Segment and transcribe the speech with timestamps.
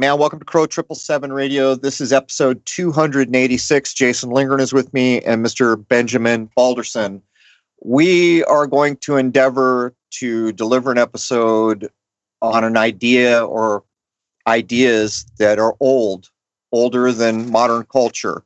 [0.00, 0.18] man.
[0.18, 1.74] Welcome to Crow Triple Seven Radio.
[1.74, 3.92] This is episode 286.
[3.92, 5.86] Jason Lingren is with me and Mr.
[5.88, 7.20] Benjamin Balderson.
[7.82, 11.90] We are going to endeavor to deliver an episode
[12.40, 13.84] on an idea or
[14.46, 16.30] ideas that are old,
[16.72, 18.42] older than modern culture.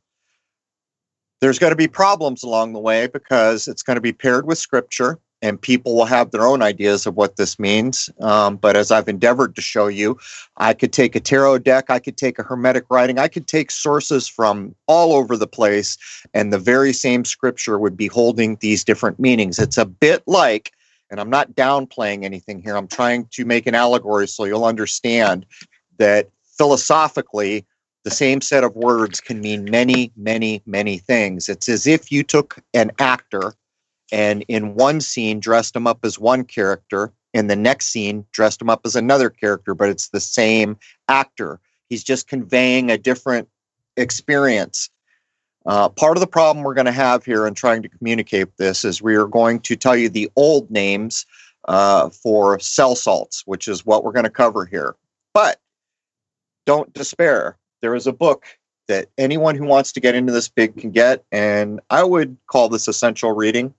[1.41, 4.59] There's going to be problems along the way because it's going to be paired with
[4.59, 8.09] scripture and people will have their own ideas of what this means.
[8.21, 10.19] Um, but as I've endeavored to show you,
[10.57, 13.71] I could take a tarot deck, I could take a hermetic writing, I could take
[13.71, 15.99] sources from all over the place,
[16.33, 19.59] and the very same scripture would be holding these different meanings.
[19.59, 20.73] It's a bit like,
[21.11, 25.45] and I'm not downplaying anything here, I'm trying to make an allegory so you'll understand
[25.99, 27.67] that philosophically,
[28.05, 31.51] the same set of words can mean many, many, many things.
[31.51, 33.55] It's as if you took an actor
[34.13, 38.61] and in one scene dressed him up as one character in the next scene dressed
[38.61, 40.77] him up as another character but it's the same
[41.09, 41.61] actor.
[41.89, 43.49] He's just conveying a different
[43.97, 44.91] experience.
[45.67, 48.85] Uh, part of the problem we're going to have here in trying to communicate this
[48.85, 51.25] is we are going to tell you the old names
[51.67, 54.95] uh, for cell salts which is what we're going to cover here.
[55.33, 55.59] But
[56.67, 57.57] don't despair.
[57.81, 58.47] There is a book
[58.89, 62.69] that anyone who wants to get into this big can get and i would call
[62.69, 63.75] this essential reading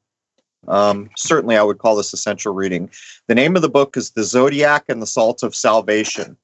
[0.67, 2.89] um, certainly, I would call this essential reading.
[3.27, 6.37] The name of the book is The Zodiac and the Salt of Salvation.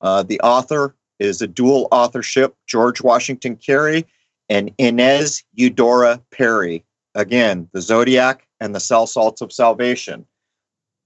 [0.00, 4.06] Uh, the author is a dual authorship George Washington Carey
[4.48, 6.84] and Inez Eudora Perry.
[7.14, 10.26] Again, The Zodiac and the Cell Salts of Salvation.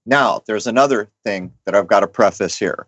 [0.05, 2.87] Now, there's another thing that I've got to preface here.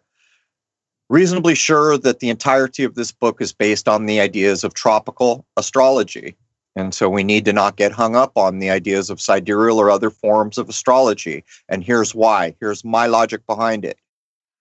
[1.10, 5.46] Reasonably sure that the entirety of this book is based on the ideas of tropical
[5.58, 6.36] astrology.
[6.76, 9.92] And so we need to not get hung up on the ideas of sidereal or
[9.92, 11.44] other forms of astrology.
[11.68, 12.56] And here's why.
[12.60, 13.98] Here's my logic behind it.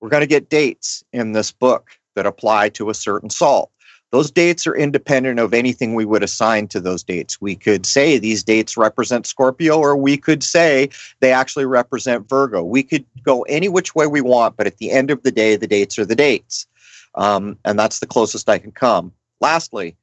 [0.00, 3.70] We're going to get dates in this book that apply to a certain salt.
[4.10, 7.41] Those dates are independent of anything we would assign to those dates.
[7.41, 12.65] We could say these dates represent Scorpio, or we could say they actually represent Virgo.
[12.65, 15.54] We could go any which way we want, but at the end of the day,
[15.54, 16.66] the dates are the dates.
[17.15, 19.12] Um, and that's the closest I can come.
[19.41, 19.97] Lastly,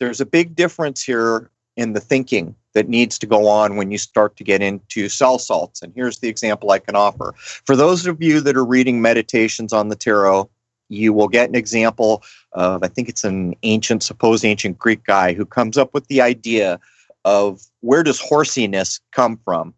[0.00, 3.98] there's a big difference here in the thinking that needs to go on when you
[3.98, 5.82] start to get into cell salts.
[5.82, 7.34] And here's the example I can offer.
[7.36, 10.50] For those of you that are reading meditations on the tarot,
[10.88, 12.22] you will get an example
[12.52, 16.20] of, I think it's an ancient, supposed ancient Greek guy who comes up with the
[16.20, 16.80] idea
[17.24, 19.74] of where does horsiness come from?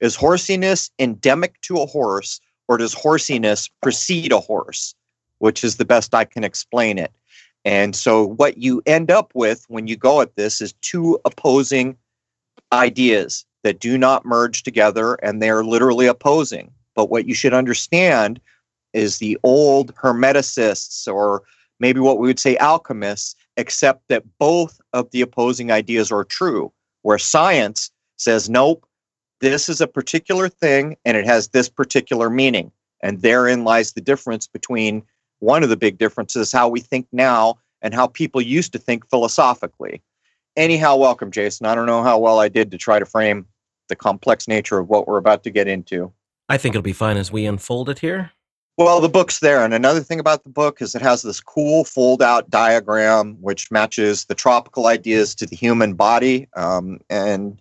[0.00, 4.94] Is horsiness endemic to a horse, or does horsiness precede a horse?
[5.38, 7.12] Which is the best I can explain it.
[7.64, 11.96] And so, what you end up with when you go at this is two opposing
[12.72, 16.70] ideas that do not merge together and they're literally opposing.
[16.94, 18.40] But what you should understand
[18.92, 21.42] is the old Hermeticists, or
[21.80, 26.72] maybe what we would say alchemists, accept that both of the opposing ideas are true,
[27.02, 28.86] where science says, nope,
[29.40, 32.70] this is a particular thing and it has this particular meaning.
[33.02, 35.02] And therein lies the difference between
[35.44, 39.08] one of the big differences how we think now and how people used to think
[39.10, 40.02] philosophically.
[40.56, 41.66] Anyhow, welcome, Jason.
[41.66, 43.46] I don't know how well I did to try to frame
[43.88, 46.12] the complex nature of what we're about to get into.
[46.48, 48.30] I think it'll be fine as we unfold it here.
[48.76, 49.64] Well, the book's there.
[49.64, 53.70] And another thing about the book is it has this cool fold out diagram which
[53.70, 56.48] matches the tropical ideas to the human body.
[56.56, 57.60] Um, and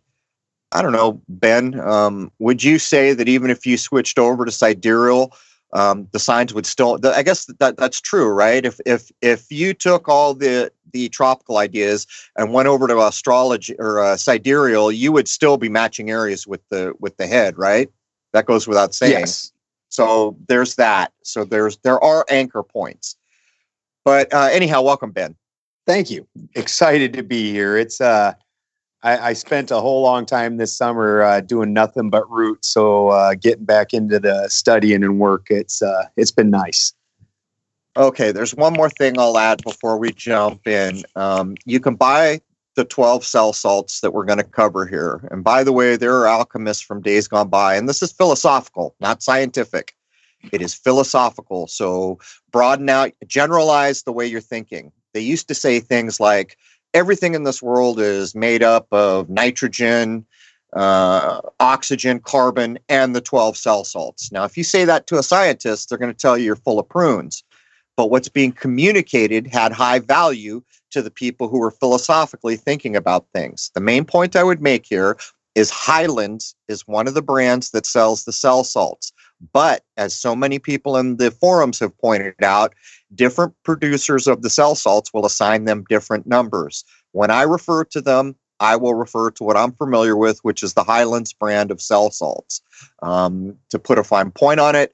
[0.72, 4.52] I don't know, Ben, um, would you say that even if you switched over to
[4.52, 5.36] sidereal,
[5.74, 9.74] um, the signs would still i guess that that's true right if if if you
[9.74, 12.06] took all the the tropical ideas
[12.38, 16.62] and went over to astrology or uh, sidereal you would still be matching areas with
[16.70, 17.90] the with the head right
[18.32, 19.52] that goes without saying Yes.
[19.90, 23.18] so there's that so there's there are anchor points
[24.06, 25.36] but uh, anyhow welcome ben
[25.86, 26.26] Thank you.
[26.56, 27.76] Excited to be here.
[27.76, 28.34] It's uh
[29.04, 32.64] I, I spent a whole long time this summer uh, doing nothing but root.
[32.64, 36.94] So uh, getting back into the studying and work, it's uh, it's been nice.
[37.96, 41.04] Okay, there's one more thing I'll add before we jump in.
[41.16, 42.42] Um, you can buy
[42.76, 45.28] the 12 cell salts that we're going to cover here.
[45.30, 48.96] And by the way, there are alchemists from days gone by, and this is philosophical,
[49.00, 49.94] not scientific.
[50.52, 51.68] It is philosophical.
[51.68, 52.18] So
[52.52, 54.92] broaden out, generalize the way you're thinking.
[55.14, 56.58] They used to say things like,
[56.94, 60.26] everything in this world is made up of nitrogen,
[60.74, 64.32] uh, oxygen, carbon, and the 12 cell salts.
[64.32, 66.80] Now, if you say that to a scientist, they're going to tell you you're full
[66.80, 67.44] of prunes
[67.96, 73.28] but what's being communicated had high value to the people who were philosophically thinking about
[73.34, 73.72] things.
[73.74, 75.18] The main point I would make here
[75.56, 79.12] is Highlands is one of the brands that sells the cell salts.
[79.52, 82.74] But as so many people in the forums have pointed out,
[83.14, 86.86] different producers of the cell salts will assign them different numbers.
[87.12, 90.74] When I refer to them, I will refer to what I'm familiar with, which is
[90.74, 92.62] the Highlands brand of cell salts.
[93.02, 94.94] Um, to put a fine point on it,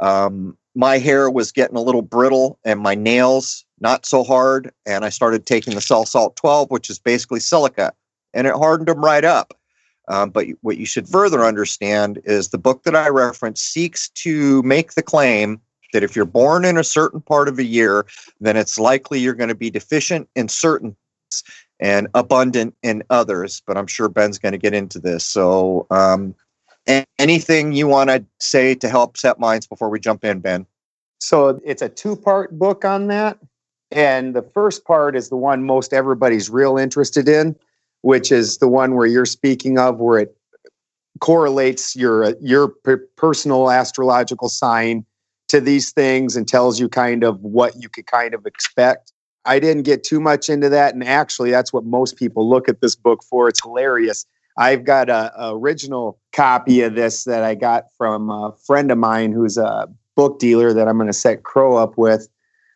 [0.00, 4.70] um, my hair was getting a little brittle and my nails not so hard.
[4.84, 7.92] And I started taking the Cell Salt 12, which is basically silica,
[8.34, 9.54] and it hardened them right up.
[10.08, 14.62] Um, but what you should further understand is the book that I reference seeks to
[14.62, 15.60] make the claim
[15.92, 18.06] that if you're born in a certain part of a year,
[18.40, 20.96] then it's likely you're going to be deficient in certain
[21.80, 23.62] and abundant in others.
[23.66, 25.24] But I'm sure Ben's going to get into this.
[25.24, 26.34] So, um,
[27.18, 30.66] anything you want to say to help set minds before we jump in, Ben?
[31.18, 33.38] So it's a two part book on that.
[33.90, 37.56] And the first part is the one most everybody's real interested in,
[38.02, 40.36] which is the one where you're speaking of, where it
[41.20, 42.68] correlates your your
[43.16, 45.04] personal astrological sign
[45.48, 49.12] to these things and tells you kind of what you could kind of expect.
[49.44, 52.80] I didn't get too much into that, and actually, that's what most people look at
[52.80, 53.48] this book for.
[53.48, 54.26] It's hilarious.
[54.58, 58.98] I've got a, a original copy of this that I got from a friend of
[58.98, 62.26] mine who's a book dealer that I'm going to set Crow up with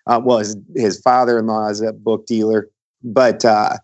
[0.07, 2.69] uh, well, his, his father-in-law is a book dealer,
[3.03, 3.77] but uh,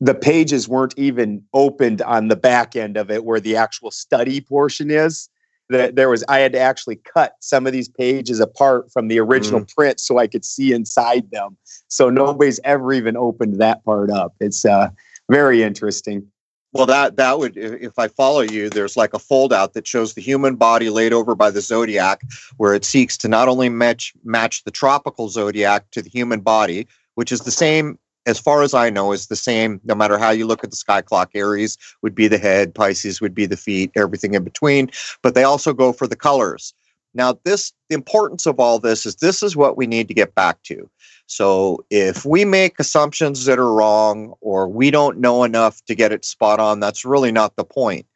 [0.00, 4.40] the pages weren't even opened on the back end of it where the actual study
[4.40, 5.28] portion is.
[5.68, 9.20] That there was, I had to actually cut some of these pages apart from the
[9.20, 9.72] original mm.
[9.72, 11.56] print so I could see inside them.
[11.86, 14.34] So nobody's ever even opened that part up.
[14.40, 14.88] It's uh,
[15.30, 16.26] very interesting.
[16.72, 20.14] Well, that that would, if I follow you, there's like a fold out that shows
[20.14, 22.22] the human body laid over by the zodiac,
[22.56, 26.88] where it seeks to not only match match the tropical zodiac to the human body,
[27.14, 27.96] which is the same
[28.30, 30.76] as far as I know, is the same no matter how you look at the
[30.76, 31.30] sky clock.
[31.34, 34.90] Aries would be the head, Pisces would be the feet, everything in between.
[35.22, 36.72] But they also go for the colors.
[37.12, 40.34] Now, this the importance of all this is this is what we need to get
[40.34, 40.88] back to.
[41.26, 46.12] So if we make assumptions that are wrong or we don't know enough to get
[46.12, 48.06] it spot on, that's really not the point.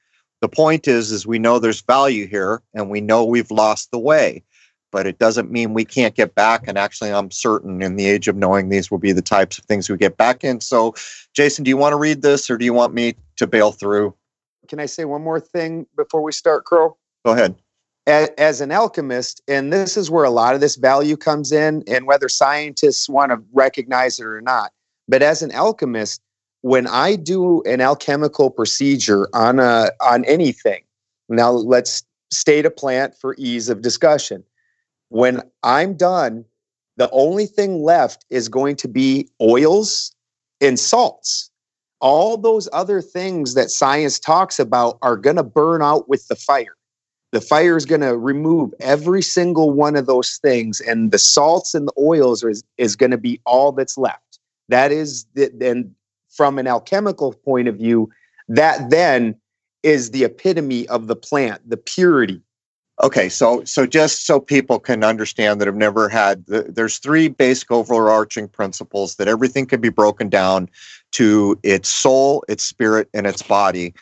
[0.41, 3.99] The point is is we know there's value here and we know we've lost the
[3.99, 4.43] way.
[4.95, 6.69] But it doesn't mean we can't get back.
[6.69, 9.65] And actually, I'm certain in the age of knowing these will be the types of
[9.65, 10.61] things we get back in.
[10.61, 10.95] So,
[11.35, 14.15] Jason, do you want to read this or do you want me to bail through?
[14.69, 16.97] Can I say one more thing before we start, Crow?
[17.25, 17.57] Go ahead
[18.07, 21.83] as, as, an alchemist, and this is where a lot of this value comes in,
[21.89, 24.71] and whether scientists want to recognize it or not.
[25.09, 26.21] But as an alchemist,
[26.63, 30.83] when I do an alchemical procedure on a on anything,
[31.29, 34.45] now let's state a plant for ease of discussion.
[35.15, 36.45] When I'm done,
[36.97, 40.13] the only thing left is going to be oils
[40.61, 41.53] and salts.
[42.01, 46.35] All those other things that science talks about are going to burn out with the
[46.35, 46.75] fire.
[47.31, 51.75] The fire is going to remove every single one of those things and the salts
[51.75, 54.41] and the oils is, is going to be all that's left.
[54.69, 55.95] That is then
[56.29, 58.11] from an alchemical point of view
[58.49, 59.37] that then
[59.85, 62.43] is the epitome of the plant the purity
[63.03, 67.71] okay so so just so people can understand that have never had there's three basic
[67.71, 70.69] overarching principles that everything can be broken down
[71.11, 73.93] to its soul its spirit and its body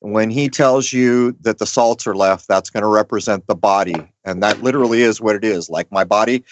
[0.00, 3.96] when he tells you that the salts are left, that's going to represent the body.
[4.24, 5.70] And that literally is what it is.
[5.70, 6.44] Like my body,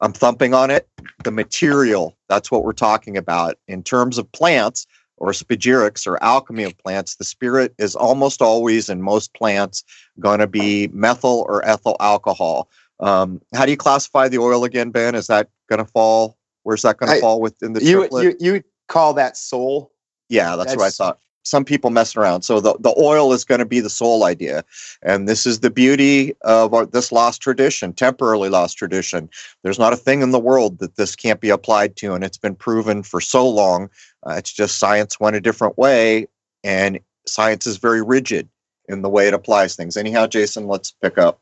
[0.00, 0.88] I'm thumping on it.
[1.24, 3.58] The material, that's what we're talking about.
[3.68, 4.86] In terms of plants
[5.18, 9.84] or spagyrics or alchemy of plants, the spirit is almost always in most plants
[10.18, 12.68] going to be methyl or ethyl alcohol.
[13.00, 15.14] Um, how do you classify the oil again, Ben?
[15.14, 16.36] Is that going to fall?
[16.64, 19.92] Where's that going to fall within the you, you, you call that soul?
[20.28, 22.42] Yeah, that's, that's what I thought some people messing around.
[22.42, 24.64] So the, the oil is going to be the sole idea.
[25.02, 29.28] And this is the beauty of our, this lost tradition, temporarily lost tradition.
[29.62, 32.14] There's not a thing in the world that this can't be applied to.
[32.14, 33.90] And it's been proven for so long.
[34.26, 36.28] Uh, it's just science went a different way.
[36.64, 38.48] And science is very rigid
[38.88, 39.96] in the way it applies things.
[39.96, 41.40] Anyhow, Jason, let's pick up.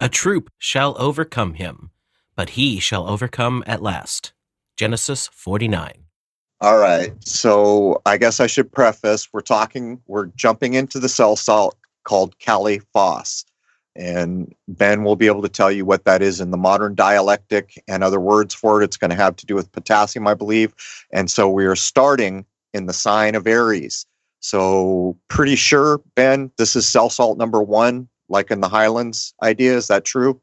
[0.00, 1.90] A troop shall overcome him,
[2.34, 4.32] but he shall overcome at last.
[4.76, 6.09] Genesis 49.
[6.62, 7.12] All right.
[7.24, 12.38] So I guess I should preface we're talking, we're jumping into the cell salt called
[12.38, 13.46] Kali Phos.
[13.96, 17.82] And Ben will be able to tell you what that is in the modern dialectic
[17.88, 18.84] and other words for it.
[18.84, 20.74] It's going to have to do with potassium, I believe.
[21.12, 24.06] And so we are starting in the sign of Aries.
[24.40, 29.76] So pretty sure, Ben, this is cell salt number one, like in the Highlands idea.
[29.76, 30.40] Is that true?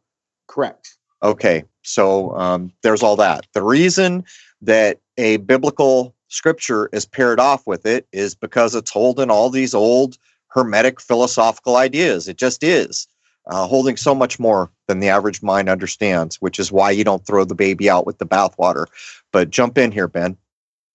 [0.47, 0.97] Correct.
[1.23, 1.63] Okay.
[1.83, 3.47] So um, there's all that.
[3.53, 4.25] The reason
[4.61, 9.73] that a biblical scripture is paired off with it is because it's holding all these
[9.73, 10.17] old
[10.49, 12.27] hermetic philosophical ideas.
[12.27, 13.07] It just is.
[13.47, 17.25] uh, holding so much more than the average mind understands, which is why you don't
[17.25, 18.85] throw the baby out with the bathwater.
[19.31, 20.37] But jump in here, Ben.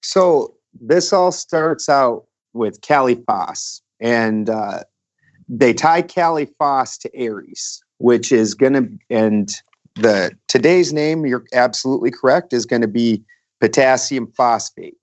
[0.03, 4.81] So this all starts out with Phos, and uh,
[5.49, 9.51] they tie Phos to Aries, which is going to, and
[9.95, 13.23] the today's name, you're absolutely correct, is going to be
[13.63, 14.97] potassium phosphate.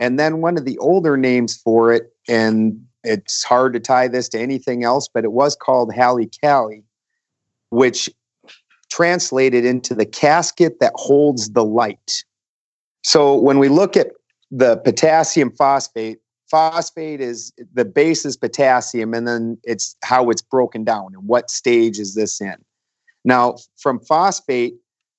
[0.00, 4.28] And then one of the older names for it, and it's hard to tie this
[4.30, 6.82] to anything else, but it was called Hallicali,
[7.70, 8.10] which
[8.90, 12.24] translated into the casket that holds the light.
[13.04, 14.08] So when we look at
[14.50, 16.18] the potassium phosphate,
[16.50, 21.50] phosphate is the base is potassium, and then it's how it's broken down and what
[21.50, 22.56] stage is this in.
[23.24, 24.74] Now, from phosphate,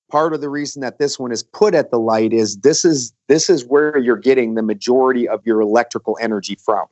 [0.09, 3.13] part of the reason that this one is put at the light is this is
[3.27, 6.87] this is where you're getting the majority of your electrical energy from.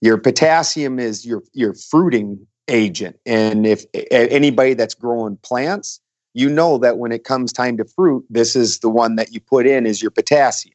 [0.00, 6.00] Your potassium is your your fruiting agent, and if anybody that's growing plants,
[6.34, 9.40] you know that when it comes time to fruit, this is the one that you
[9.40, 10.74] put in is your potassium.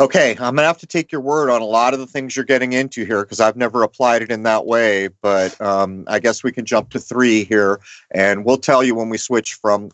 [0.00, 2.44] Okay, I'm gonna have to take your word on a lot of the things you're
[2.44, 5.08] getting into here because I've never applied it in that way.
[5.22, 9.08] But um, I guess we can jump to three here, and we'll tell you when
[9.08, 9.90] we switch from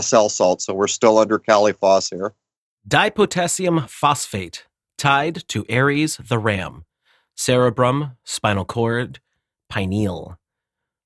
[0.00, 0.62] cell salt.
[0.62, 2.34] So we're still under Kaliphos here.
[2.88, 4.64] Dipotassium phosphate,
[4.96, 6.84] tied to Aries the ram,
[7.36, 9.20] cerebrum, spinal cord,
[9.68, 10.38] pineal.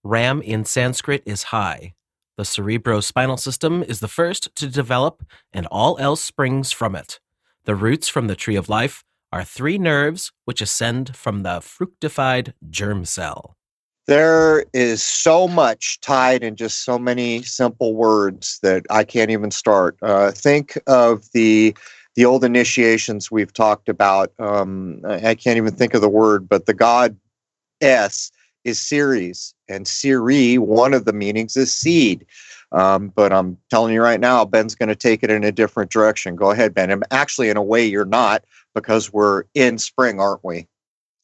[0.03, 1.95] Ram in Sanskrit is high.
[2.37, 7.21] The cerebrospinal system is the first to develop, and all else springs from it.
[7.65, 12.55] The roots from the tree of life are three nerves which ascend from the fructified
[12.69, 13.57] germ cell.
[14.07, 19.51] There is so much tied in just so many simple words that I can't even
[19.51, 19.97] start.
[20.03, 21.75] Uh, think of the
[22.15, 24.33] the old initiations we've talked about.
[24.39, 27.17] Um, I can't even think of the word, but the god
[27.81, 28.31] S
[28.65, 32.25] is Ceres, and Siri, one of the meanings is seed.
[32.73, 35.91] Um, but I'm telling you right now, Ben's going to take it in a different
[35.91, 36.35] direction.
[36.35, 37.03] Go ahead, Ben.
[37.11, 38.45] Actually, in a way, you're not
[38.75, 40.67] because we're in spring, aren't we?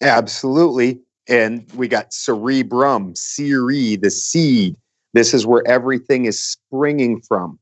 [0.01, 1.01] Absolutely.
[1.31, 4.77] And we got cerebrum, cere, the seed.
[5.15, 7.59] This is where everything is springing from.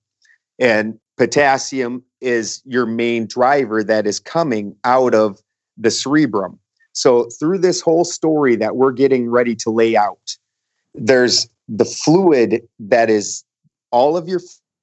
[0.59, 5.41] And potassium is your main driver that is coming out of
[5.77, 6.59] the cerebrum.
[6.93, 10.37] So, through this whole story that we're getting ready to lay out,
[10.95, 13.45] there's the fluid that is
[13.93, 14.41] all of your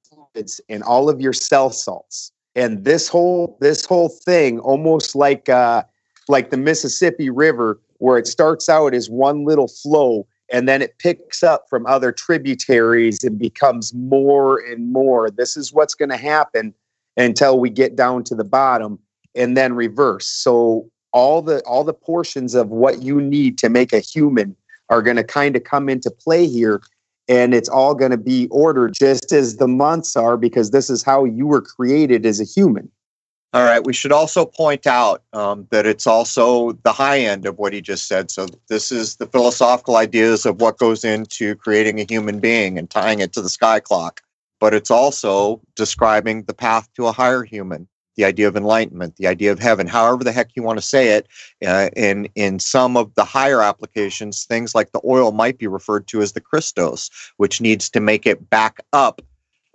[0.08, 5.48] fluids and all of your cell salts and this whole this whole thing almost like
[5.48, 5.84] uh
[6.28, 10.98] like the mississippi river where it starts out as one little flow and then it
[10.98, 16.16] picks up from other tributaries and becomes more and more this is what's going to
[16.16, 16.74] happen
[17.16, 18.98] until we get down to the bottom
[19.34, 23.92] and then reverse so all the all the portions of what you need to make
[23.92, 24.54] a human
[24.88, 26.80] are going to kind of come into play here
[27.28, 31.02] and it's all going to be ordered just as the months are because this is
[31.02, 32.90] how you were created as a human.
[33.52, 33.84] All right.
[33.84, 37.80] We should also point out um, that it's also the high end of what he
[37.80, 38.30] just said.
[38.30, 42.90] So, this is the philosophical ideas of what goes into creating a human being and
[42.90, 44.20] tying it to the sky clock.
[44.60, 49.26] But it's also describing the path to a higher human the idea of enlightenment, the
[49.26, 51.28] idea of heaven, however the heck you want to say it.
[51.64, 56.06] Uh, in in some of the higher applications, things like the oil might be referred
[56.08, 59.20] to as the Christos, which needs to make it back up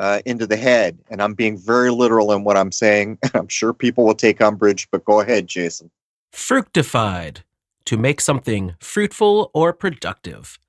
[0.01, 0.99] uh, into the head.
[1.09, 3.19] And I'm being very literal in what I'm saying.
[3.33, 5.89] I'm sure people will take umbrage, but go ahead, Jason.
[6.33, 7.43] Fructified
[7.85, 10.59] to make something fruitful or productive.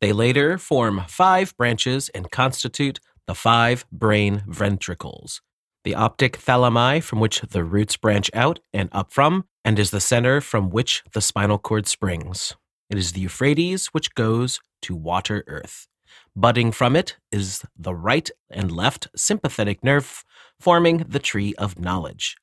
[0.00, 5.42] They later form five branches and constitute the five brain ventricles
[5.88, 10.00] the optic thalami from which the roots branch out and up from, and is the
[10.00, 12.54] center from which the spinal cord springs.
[12.90, 15.88] It is the Euphrates which goes to water earth.
[16.38, 20.22] Budding from it is the right and left sympathetic nerve,
[20.60, 22.36] forming the tree of knowledge.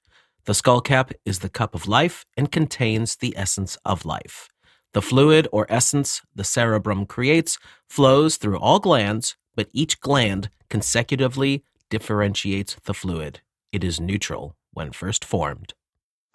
[0.44, 4.50] The skull cap is the cup of life and contains the essence of life.
[4.92, 7.58] The fluid or essence the cerebrum creates
[7.90, 13.40] flows through all glands, but each gland consecutively differentiates the fluid.
[13.72, 15.74] It is neutral when first formed.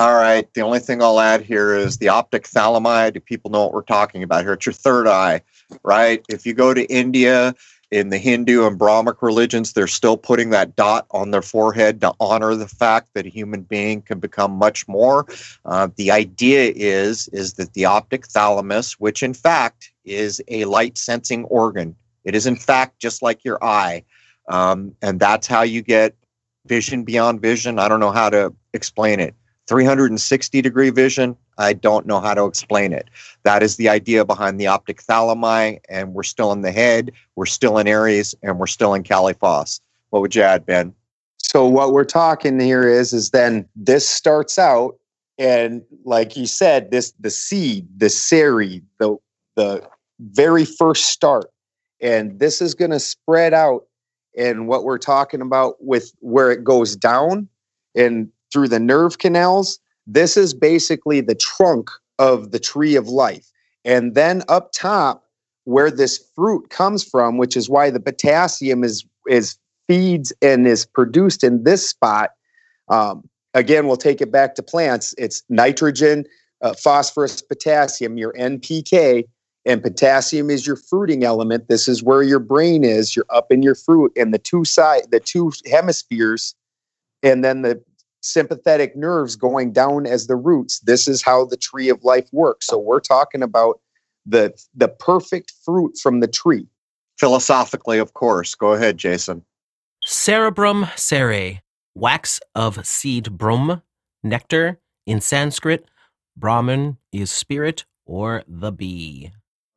[0.01, 0.53] All right.
[0.55, 3.13] The only thing I'll add here is the optic thalami.
[3.13, 4.55] Do people know what we're talking about here?
[4.55, 5.43] It's your third eye,
[5.83, 6.25] right?
[6.31, 7.55] If you go to India,
[7.91, 12.15] in the Hindu and Brahmic religions, they're still putting that dot on their forehead to
[12.21, 15.27] honor the fact that a human being can become much more.
[15.67, 20.97] Uh, the idea is is that the optic thalamus, which in fact is a light
[20.97, 24.05] sensing organ, it is in fact just like your eye.
[24.49, 26.15] Um, and that's how you get
[26.67, 27.79] vision beyond vision.
[27.79, 29.35] I don't know how to explain it.
[29.71, 33.09] 360 degree vision, I don't know how to explain it.
[33.45, 37.47] That is the idea behind the optic thalami, and we're still in the head, we're
[37.47, 39.81] still in Aries, and we're still in Kaliphos.
[40.11, 40.93] What would you add, Ben?
[41.39, 44.97] So what we're talking here is is then this starts out
[45.39, 49.17] and like you said, this the seed, the seri, the
[49.55, 51.47] the very first start.
[52.01, 53.85] And this is going to spread out
[54.37, 57.49] and what we're talking about with where it goes down
[57.95, 63.47] and through the nerve canals, this is basically the trunk of the tree of life.
[63.85, 65.25] And then up top,
[65.65, 70.87] where this fruit comes from, which is why the potassium is is feeds and is
[70.87, 72.31] produced in this spot.
[72.89, 75.15] Um, again, we'll take it back to plants.
[75.19, 76.25] It's nitrogen,
[76.63, 79.25] uh, phosphorus, potassium, your NPK,
[79.67, 81.69] and potassium is your fruiting element.
[81.69, 83.15] This is where your brain is.
[83.15, 86.55] You're up in your fruit, and the two side, the two hemispheres,
[87.23, 87.83] and then the
[88.21, 90.81] sympathetic nerves going down as the roots.
[90.81, 92.67] This is how the tree of life works.
[92.67, 93.81] So we're talking about
[94.27, 96.67] the the perfect fruit from the tree.
[97.19, 98.55] Philosophically, of course.
[98.55, 99.45] Go ahead, Jason.
[100.05, 101.61] Cerebrum cere,
[101.95, 103.83] wax of seed brum,
[104.23, 104.79] nectar.
[105.07, 105.87] In Sanskrit,
[106.37, 109.33] Brahman is spirit or the bee.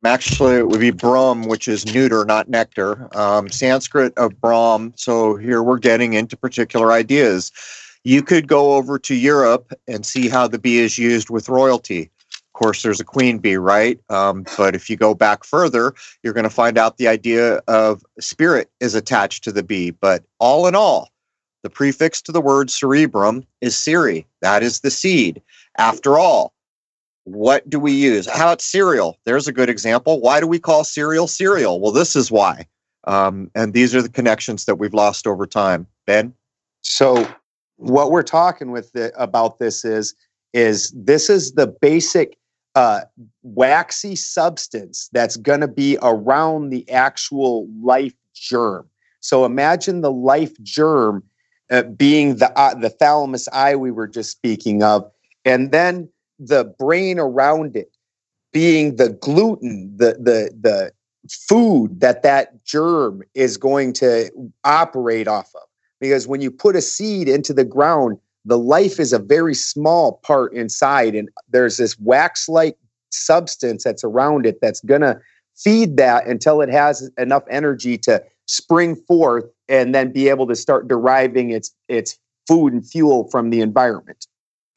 [0.06, 3.08] Actually, it would be Brahm, which is neuter, not nectar.
[3.17, 4.93] Um, Sanskrit of Brahm.
[4.97, 7.51] So here we're getting into particular ideas.
[8.03, 12.11] You could go over to Europe and see how the bee is used with royalty.
[12.31, 13.99] Of course, there's a queen bee, right?
[14.09, 18.03] Um, but if you go back further, you're going to find out the idea of
[18.19, 19.91] spirit is attached to the bee.
[19.91, 21.09] But all in all,
[21.63, 24.27] the prefix to the word cerebrum is siri.
[24.41, 25.41] That is the seed.
[25.77, 26.53] After all,
[27.23, 28.27] what do we use?
[28.27, 29.17] How about cereal?
[29.25, 30.19] There's a good example.
[30.19, 31.79] Why do we call cereal cereal?
[31.79, 32.67] Well, this is why.
[33.05, 35.87] Um, and these are the connections that we've lost over time.
[36.05, 36.33] Ben?
[36.81, 37.27] So,
[37.84, 40.15] what we're talking with the, about this is
[40.54, 42.38] is this is the basic
[42.76, 43.02] uh,
[43.41, 48.88] waxy substance that's going to be around the actual life germ.
[49.19, 51.24] So imagine the life germ
[51.72, 55.10] uh, being the uh, the thalamus eye we were just speaking of,
[55.43, 57.96] and then the brain around it
[58.52, 60.91] being the gluten, the the the
[61.30, 64.30] food that that germ is going to
[64.63, 65.67] operate off of.
[66.03, 70.19] Because when you put a seed into the ground, the life is a very small
[70.21, 72.77] part inside, and there's this wax-like
[73.09, 75.21] substance that's around it that's gonna
[75.55, 80.57] feed that until it has enough energy to spring forth and then be able to
[80.57, 84.27] start deriving its its food and fuel from the environment.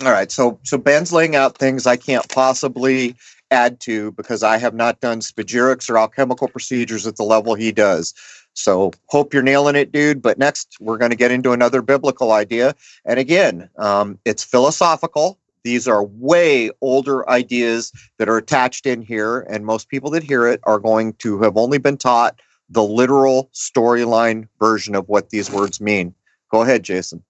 [0.04, 3.16] All right, so so Ben's laying out things I can't possibly
[3.50, 7.72] add to because I have not done spagyrics or alchemical procedures at the level he
[7.72, 8.14] does.
[8.56, 10.22] So hope you're nailing it, dude.
[10.22, 15.38] But next, we're going to get into another biblical idea, and again, um, it's philosophical.
[15.62, 20.46] These are way older ideas that are attached in here, and most people that hear
[20.46, 25.50] it are going to have only been taught the literal storyline version of what these
[25.50, 26.14] words mean.
[26.50, 27.22] Go ahead, Jason.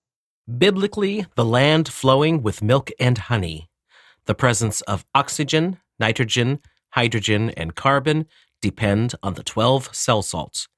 [0.59, 3.69] Biblically, the land flowing with milk and honey.
[4.27, 6.61] The presence of oxygen, nitrogen,
[6.91, 8.27] hydrogen, and carbon
[8.61, 10.69] depend on the 12 cell salts.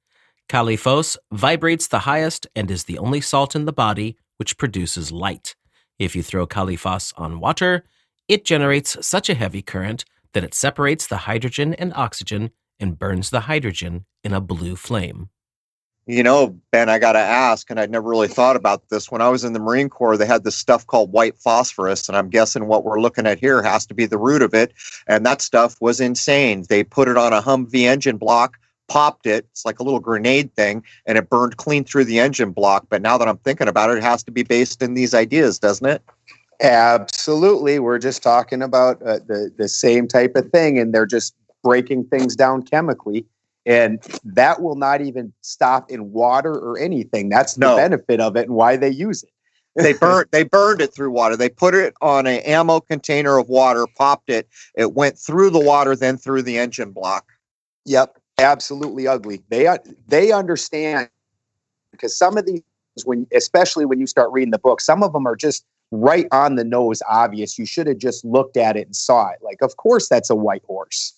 [0.49, 5.55] Kaliphos vibrates the highest and is the only salt in the body which produces light.
[5.99, 7.85] If you throw Kaliphos on water,
[8.29, 13.29] it generates such a heavy current that it separates the hydrogen and oxygen and burns
[13.29, 15.29] the hydrogen in a blue flame.
[16.07, 19.11] You know, Ben, I got to ask, and I'd never really thought about this.
[19.11, 22.17] When I was in the Marine Corps, they had this stuff called white phosphorus, and
[22.17, 24.73] I'm guessing what we're looking at here has to be the root of it.
[25.07, 26.65] And that stuff was insane.
[26.71, 29.47] They put it on a Humvee engine block, popped it.
[29.51, 32.87] It's like a little grenade thing, and it burned clean through the engine block.
[32.89, 35.59] But now that I'm thinking about it, it has to be based in these ideas,
[35.59, 36.03] doesn't it?
[36.61, 37.79] Absolutely.
[37.79, 42.05] We're just talking about uh, the, the same type of thing, and they're just breaking
[42.07, 43.27] things down chemically
[43.69, 47.77] and that will not even stop in water or anything that's the no.
[47.77, 49.31] benefit of it and why they use it
[49.77, 53.49] they burned they burned it through water they put it on an ammo container of
[53.49, 57.27] water popped it it went through the water then through the engine block
[57.85, 61.09] yep absolutely ugly they uh, they understand
[61.93, 62.63] because some of these
[63.05, 66.57] when especially when you start reading the book some of them are just right on
[66.57, 69.77] the nose obvious you should have just looked at it and saw it like of
[69.77, 71.15] course that's a white horse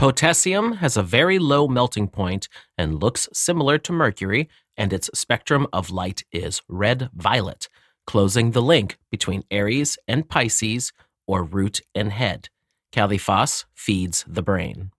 [0.00, 5.66] Potassium has a very low melting point and looks similar to mercury, and its spectrum
[5.74, 7.68] of light is red violet,
[8.06, 10.94] closing the link between Aries and Pisces,
[11.26, 12.48] or root and head.
[12.94, 14.90] Kaliphos feeds the brain.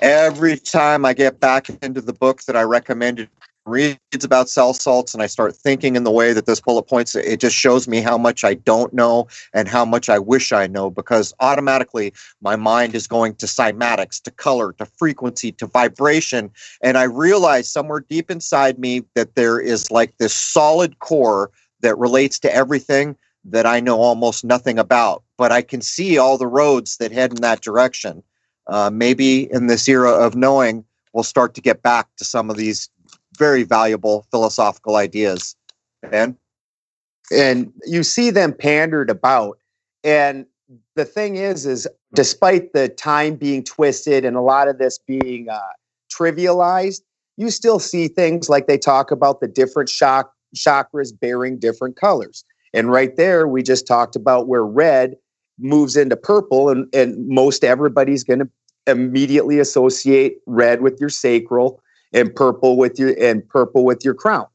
[0.00, 3.28] Every time I get back into the book that I recommended
[3.66, 7.14] reads about cell salts and I start thinking in the way that this bullet points,
[7.14, 10.66] it just shows me how much I don't know and how much I wish I
[10.66, 16.50] know because automatically my mind is going to cymatics, to color, to frequency, to vibration.
[16.82, 21.96] And I realize somewhere deep inside me that there is like this solid core that
[21.96, 25.22] relates to everything that I know almost nothing about.
[25.38, 28.22] But I can see all the roads that head in that direction.
[28.66, 32.56] Uh, maybe in this era of knowing, we'll start to get back to some of
[32.56, 32.88] these
[33.38, 35.56] very valuable philosophical ideas.
[36.10, 36.36] Ben?
[37.32, 39.58] And you see them pandered about.
[40.02, 40.46] And
[40.94, 45.48] the thing is, is despite the time being twisted and a lot of this being
[45.48, 45.60] uh,
[46.12, 47.02] trivialized,
[47.36, 52.44] you still see things like they talk about the different shock, chakras bearing different colors.
[52.72, 55.16] And right there, we just talked about where red
[55.58, 58.48] moves into purple, and, and most everybody's going to
[58.86, 61.80] immediately associate red with your sacral
[62.12, 64.46] and purple with your and purple with your crown.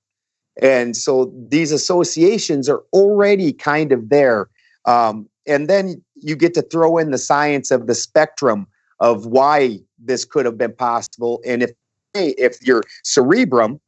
[0.62, 4.50] And so these associations are already kind of there.
[4.86, 8.68] Um, and then you get to throw in the science of the spectrum
[9.00, 11.42] of why this could have been possible.
[11.46, 11.72] And if
[12.14, 13.80] if your cerebrum,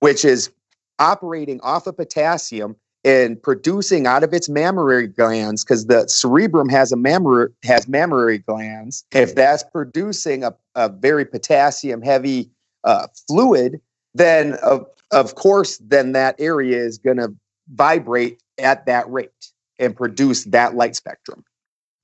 [0.00, 0.50] which is
[0.98, 6.92] operating off of potassium and producing out of its mammary glands, because the cerebrum has
[6.92, 9.04] a mammary has mammary glands.
[9.12, 12.50] If that's producing a, a very potassium heavy
[12.84, 13.80] uh, fluid,
[14.14, 17.34] then of, of course, then that area is going to
[17.72, 19.30] vibrate at that rate
[19.78, 21.44] and produce that light spectrum.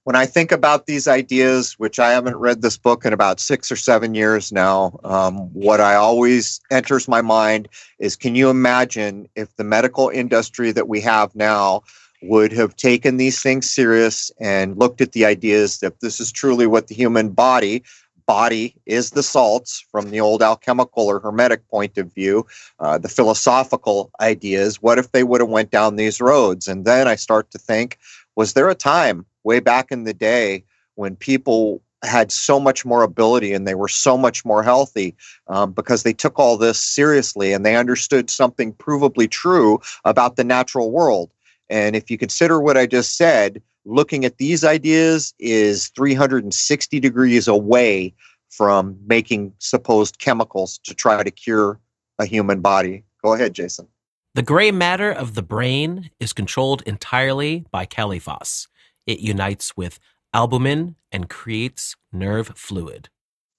[0.07, 3.73] When I think about these ideas, which I haven't read this book in about six
[3.73, 9.29] or seven years now, um, what I always enters my mind is can you imagine
[9.35, 11.83] if the medical industry that we have now
[12.23, 16.69] would have taken these things serious and looked at the ideas that this is truly
[16.69, 17.83] what the human body
[18.27, 22.47] body is the salts from the old alchemical or hermetic point of view
[22.79, 26.69] uh, the philosophical ideas what if they would have went down these roads?
[26.69, 27.99] And then i start to think
[28.37, 30.65] was there a time way back in the day
[30.97, 35.15] when people had so much more ability and they were so much more healthy
[35.49, 40.45] um, because they took all this seriously and they understood something provably true about the
[40.45, 41.31] natural world
[41.71, 47.49] and if you consider what i just said looking at these ideas is 360 degrees
[47.49, 48.13] away
[48.51, 51.81] from making supposed chemicals to try to cure
[52.19, 53.05] a human body.
[53.23, 53.87] Go ahead, Jason.
[54.35, 58.67] The gray matter of the brain is controlled entirely by kaliphos.
[59.07, 59.99] It unites with
[60.35, 63.09] albumin and creates nerve fluid.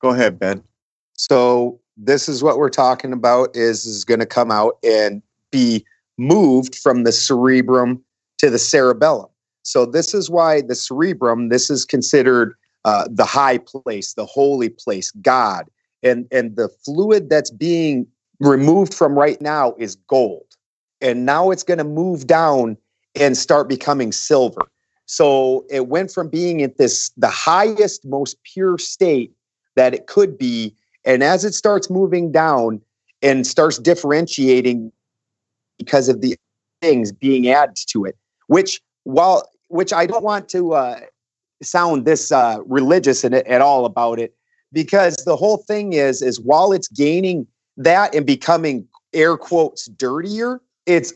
[0.01, 0.63] Go ahead, Ben.
[1.13, 5.85] So this is what we're talking about is is going to come out and be
[6.17, 8.03] moved from the cerebrum
[8.37, 9.29] to the cerebellum.
[9.63, 12.55] So this is why the cerebrum, this is considered
[12.85, 15.65] uh, the high place, the holy place, God.
[16.03, 18.07] And, and the fluid that's being
[18.39, 20.45] removed from right now is gold.
[21.01, 22.77] And now it's going to move down
[23.15, 24.61] and start becoming silver.
[25.07, 29.31] So it went from being at this the highest, most pure state
[29.75, 30.75] that it could be.
[31.05, 32.81] And as it starts moving down
[33.21, 34.91] and starts differentiating
[35.77, 36.35] because of the
[36.81, 38.17] things being added to it,
[38.47, 40.99] which while which I don't want to uh,
[41.63, 44.35] sound this uh, religious in it, at all about it,
[44.73, 50.61] because the whole thing is is while it's gaining that and becoming air quotes dirtier,
[50.85, 51.13] it's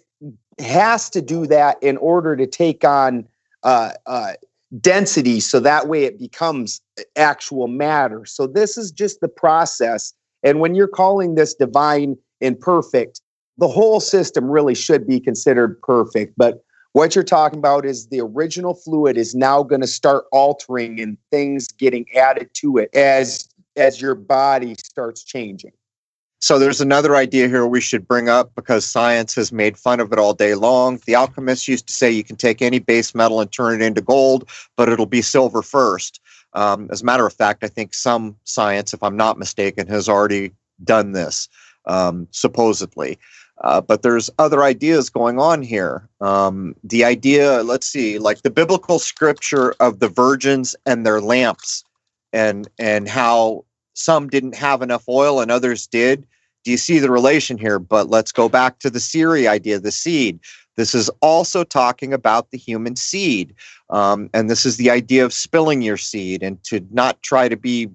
[0.60, 3.28] has to do that in order to take on
[3.64, 4.34] uh, uh,
[4.80, 6.82] density, so that way it becomes
[7.16, 8.26] actual matter.
[8.26, 13.22] So this is just the process, and when you're calling this divine and perfect,
[13.58, 18.20] the whole system really should be considered perfect, but what you're talking about is the
[18.20, 23.48] original fluid is now going to start altering and things getting added to it as
[23.78, 25.72] as your body starts changing.
[26.42, 30.12] So there's another idea here we should bring up because science has made fun of
[30.12, 31.00] it all day long.
[31.06, 34.02] The alchemists used to say you can take any base metal and turn it into
[34.02, 36.20] gold, but it'll be silver first.
[36.54, 40.10] Um, as a matter of fact, I think some science, if I'm not mistaken, has
[40.10, 40.52] already
[40.84, 41.48] done this,
[41.86, 43.20] um, supposedly.
[43.64, 46.10] Uh, but there's other ideas going on here.
[46.22, 51.84] Um, the idea, let's see, like the biblical scripture of the virgins and their lamps,
[52.34, 56.26] and and how some didn't have enough oil and others did.
[56.64, 57.80] Do you see the relation here?
[57.80, 60.40] But let's go back to the Siri idea, the seed.
[60.78, 63.54] This is also talking about the human seed,
[63.90, 67.58] um, and this is the idea of spilling your seed, and to not try to
[67.58, 67.90] be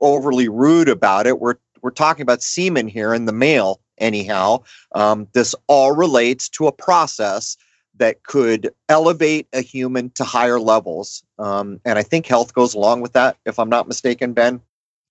[0.00, 1.38] overly rude about it.
[1.40, 4.62] We're we're talking about semen here in the male anyhow.
[4.94, 7.56] Um, this all relates to a process
[7.98, 11.22] that could elevate a human to higher levels.
[11.38, 14.60] Um, and I think health goes along with that, if I'm not mistaken, Ben.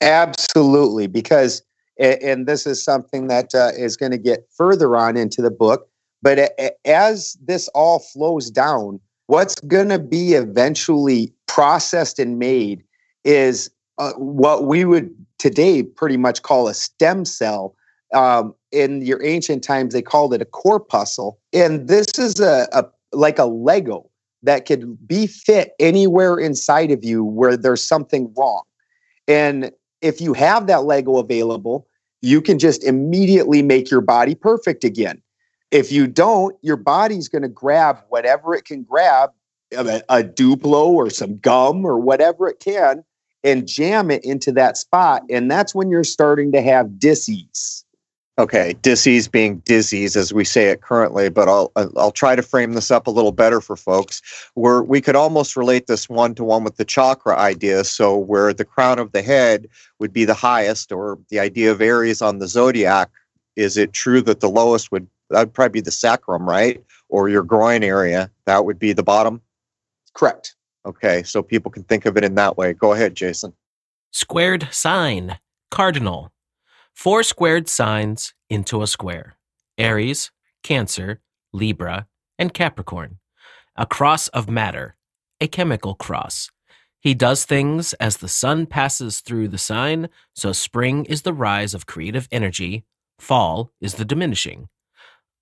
[0.01, 1.63] Absolutely, because
[1.99, 5.51] and, and this is something that uh, is going to get further on into the
[5.51, 5.89] book.
[6.21, 6.51] But
[6.85, 12.83] as this all flows down, what's going to be eventually processed and made
[13.23, 17.75] is uh, what we would today pretty much call a stem cell.
[18.13, 22.85] Um, in your ancient times, they called it a corpuscle, and this is a, a
[23.11, 24.09] like a Lego
[24.43, 28.61] that could be fit anywhere inside of you where there's something wrong.
[29.27, 29.71] And
[30.05, 31.87] if you have that Lego available,
[32.21, 35.21] you can just immediately make your body perfect again.
[35.71, 39.31] If you don't, your body's going to grab whatever it can grab,
[39.75, 43.03] a, a Duplo or some gum or whatever it can,
[43.43, 45.23] and jam it into that spot.
[45.29, 47.84] And that's when you're starting to have disease.
[48.37, 52.73] Okay, disease being disease as we say it currently, but I'll I'll try to frame
[52.73, 54.21] this up a little better for folks.
[54.55, 57.85] Where we could almost relate this one to one with the chakra idea.
[57.85, 59.69] So where the crown of the head
[59.99, 63.09] would be the highest, or the idea of Aries on the zodiac,
[63.55, 67.29] is it true that the lowest would that would probably be the sacrum, right, or
[67.29, 68.29] your groin area?
[68.47, 69.41] That would be the bottom.
[70.13, 70.55] Correct.
[70.85, 72.73] Okay, so people can think of it in that way.
[72.73, 73.53] Go ahead, Jason.
[74.11, 75.39] Squared sign,
[75.71, 76.31] cardinal.
[76.95, 79.37] Four squared signs into a square
[79.77, 80.31] Aries,
[80.63, 81.21] Cancer,
[81.53, 82.07] Libra,
[82.39, 83.19] and Capricorn.
[83.75, 84.95] A cross of matter,
[85.39, 86.49] a chemical cross.
[86.99, 91.75] He does things as the sun passes through the sign, so spring is the rise
[91.75, 92.85] of creative energy,
[93.19, 94.69] fall is the diminishing.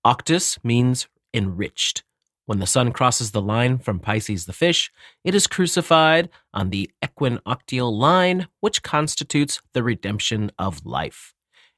[0.04, 2.02] Octus means enriched.
[2.44, 6.90] When the sun crosses the line from Pisces the fish, it is crucified on the
[7.02, 11.32] equinoctial line, which constitutes the redemption of life.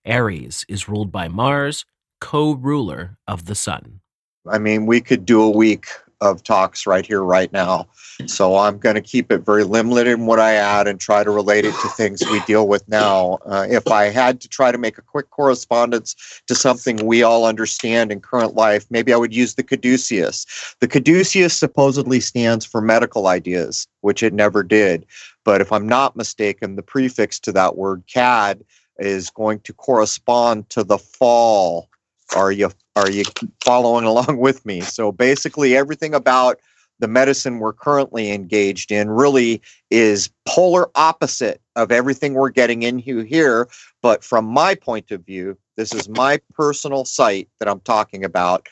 [0.06, 1.84] Aries is ruled by Mars,
[2.20, 4.00] co ruler of the sun.
[4.48, 5.86] I mean, we could do a week
[6.20, 7.86] of talks right here, right now.
[8.26, 11.30] So I'm going to keep it very limited in what I add and try to
[11.30, 13.38] relate it to things we deal with now.
[13.44, 16.14] Uh, if I had to try to make a quick correspondence
[16.46, 20.46] to something we all understand in current life, maybe I would use the caduceus.
[20.80, 25.04] The caduceus supposedly stands for medical ideas, which it never did.
[25.44, 28.64] But if I'm not mistaken, the prefix to that word cad
[28.98, 31.88] is going to correspond to the fall.
[32.34, 33.24] Are you are you
[33.64, 34.80] following along with me?
[34.80, 36.58] So basically, everything about
[36.98, 43.20] the medicine we're currently engaged in really is polar opposite of everything we're getting into
[43.20, 43.68] here.
[44.02, 48.68] But from my point of view, this is my personal site that I'm talking about.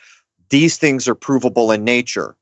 [0.49, 2.37] These things are provable in nature.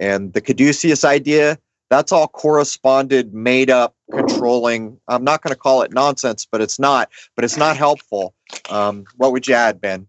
[0.00, 1.58] And the caduceus idea
[1.90, 4.98] that's all corresponded, made up, controlling.
[5.08, 7.10] I'm not going to call it nonsense, but it's not.
[7.34, 8.34] But it's not helpful.
[8.70, 10.06] Um, what would you add, Ben?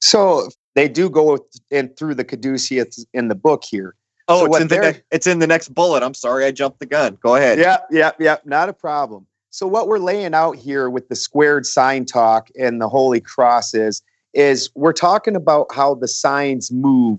[0.00, 1.38] So they do go
[1.70, 3.94] in through the caduceus in the book here.
[4.28, 6.02] Oh, so it's in the ne- it's in the next bullet.
[6.02, 7.18] I'm sorry, I jumped the gun.
[7.20, 7.58] Go ahead.
[7.58, 8.36] Yeah, yeah, yeah.
[8.44, 9.26] Not a problem.
[9.50, 14.02] So what we're laying out here with the squared sign talk and the holy crosses
[14.32, 17.18] is we're talking about how the signs move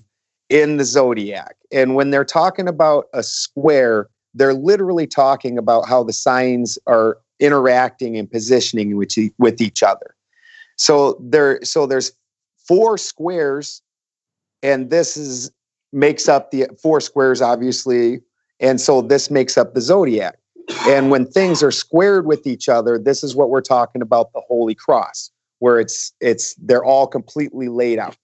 [0.51, 1.55] in the zodiac.
[1.71, 7.17] And when they're talking about a square, they're literally talking about how the signs are
[7.39, 10.13] interacting and positioning with, e- with each other.
[10.75, 12.11] So there so there's
[12.67, 13.81] four squares
[14.61, 15.51] and this is
[15.93, 18.21] makes up the four squares obviously
[18.59, 20.37] and so this makes up the zodiac.
[20.87, 24.41] And when things are squared with each other, this is what we're talking about the
[24.47, 28.17] holy cross where it's it's they're all completely laid out.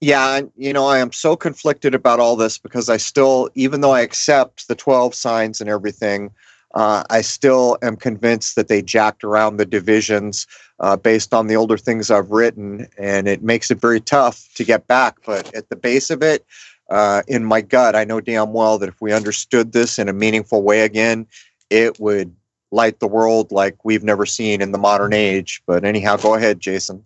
[0.00, 3.92] Yeah, you know, I am so conflicted about all this because I still, even though
[3.92, 6.30] I accept the 12 signs and everything,
[6.74, 10.46] uh, I still am convinced that they jacked around the divisions
[10.80, 14.64] uh, based on the older things I've written, and it makes it very tough to
[14.64, 15.16] get back.
[15.24, 16.44] But at the base of it,
[16.90, 20.12] uh, in my gut, I know damn well that if we understood this in a
[20.12, 21.26] meaningful way again,
[21.70, 22.36] it would
[22.70, 25.62] light the world like we've never seen in the modern age.
[25.66, 27.05] But anyhow, go ahead, Jason.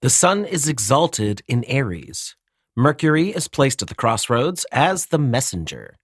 [0.00, 2.36] The sun is exalted in Aries.
[2.76, 5.96] Mercury is placed at the crossroads as the messenger.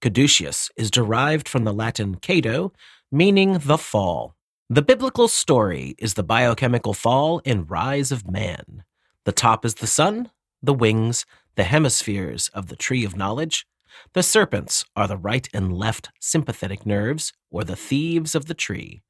[0.00, 2.70] Caduceus is derived from the Latin cado,
[3.10, 4.36] meaning the fall.
[4.68, 8.84] The biblical story is the biochemical fall and rise of man.
[9.24, 10.30] The top is the sun,
[10.62, 13.66] the wings, the hemispheres of the tree of knowledge.
[14.12, 19.02] The serpents are the right and left sympathetic nerves, or the thieves of the tree.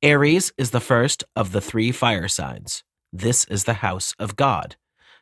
[0.00, 2.82] Aries is the first of the three fire signs.
[3.16, 4.74] This is the house of God,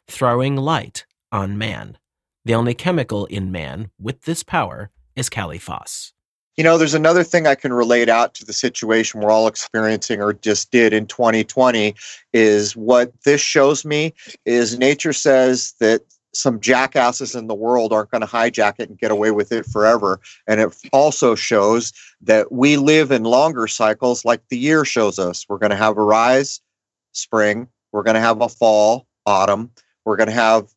[0.08, 1.98] throwing light on man.
[2.42, 6.12] The only chemical in man with this power is kaliphos.
[6.56, 10.22] You know, there's another thing I can relate out to the situation we're all experiencing
[10.22, 11.94] or just did in 2020
[12.32, 14.14] is what this shows me
[14.46, 16.00] is nature says that
[16.32, 19.66] some jackasses in the world aren't going to hijack it and get away with it
[19.66, 20.18] forever.
[20.46, 25.44] And it also shows that we live in longer cycles like the year shows us.
[25.46, 26.62] We're going to have a rise,
[27.12, 27.68] spring.
[27.92, 29.70] We're going to have a fall, autumn.
[30.04, 30.68] We're going to have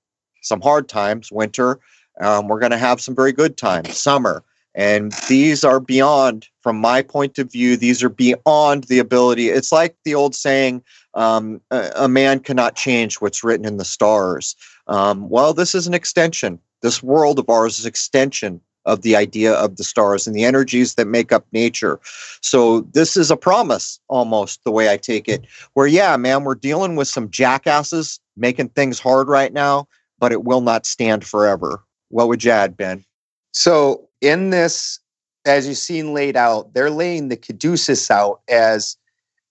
[0.41, 1.79] some hard times, winter.
[2.21, 4.43] Um, we're going to have some very good times, summer.
[4.75, 9.47] And these are beyond, from my point of view, these are beyond the ability.
[9.47, 13.85] It's like the old saying, um, a, a, man cannot change what's written in the
[13.85, 14.53] stars.
[14.87, 16.59] Um, well, this is an extension.
[16.81, 20.95] This world of ours is extension of the idea of the stars and the energies
[20.95, 21.99] that make up nature.
[22.41, 25.45] So this is a promise almost the way I take it.
[25.73, 29.87] Where yeah, man, we're dealing with some jackasses making things hard right now,
[30.19, 31.83] but it will not stand forever.
[32.09, 33.03] What would you add, Ben?
[33.51, 34.99] So in this,
[35.45, 38.97] as you've seen laid out, they're laying the caduceus out as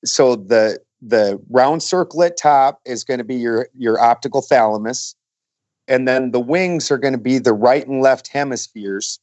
[0.04, 5.14] so the the round circlet top is going to be your your optical thalamus
[5.86, 9.18] and then the wings are going to be the right and left hemispheres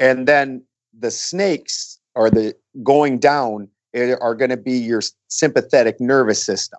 [0.00, 0.62] and then
[0.98, 3.68] the snakes are the going down
[4.20, 6.78] are going to be your sympathetic nervous system.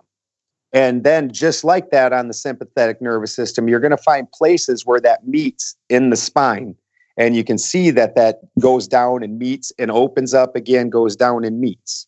[0.72, 4.86] And then just like that on the sympathetic nervous system you're going to find places
[4.86, 6.76] where that meets in the spine.
[7.16, 11.16] And you can see that that goes down and meets and opens up again goes
[11.16, 12.06] down and meets.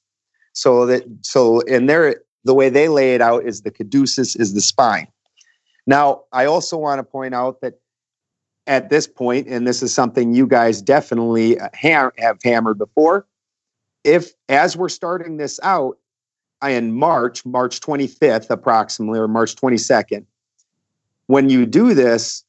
[0.54, 4.54] So that so in there the way they lay it out is the caduceus is
[4.54, 5.08] the spine.
[5.86, 7.74] Now i also want to point out that
[8.66, 13.26] at this point, and this is something you guys definitely uh, ha- have hammered before,
[14.04, 15.98] if as we're starting this out
[16.62, 20.24] in March, March 25th, approximately, or March 22nd,
[21.26, 22.44] when you do this,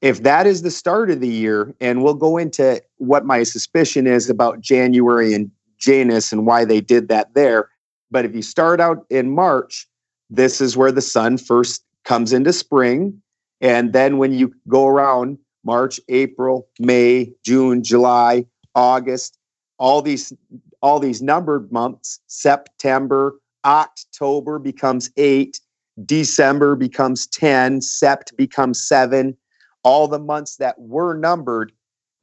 [0.00, 4.06] if that is the start of the year, and we'll go into what my suspicion
[4.06, 7.68] is about January and Janus and why they did that there.
[8.10, 9.88] But if you start out in March,
[10.30, 13.20] this is where the sun first comes into spring.
[13.60, 18.44] And then when you go around March, April, May, June, July,
[18.74, 19.38] August,
[19.78, 20.32] all these
[20.80, 25.60] all these numbered months, September, October becomes 8,
[26.04, 29.36] December becomes 10, Sept becomes 7.
[29.82, 31.72] All the months that were numbered,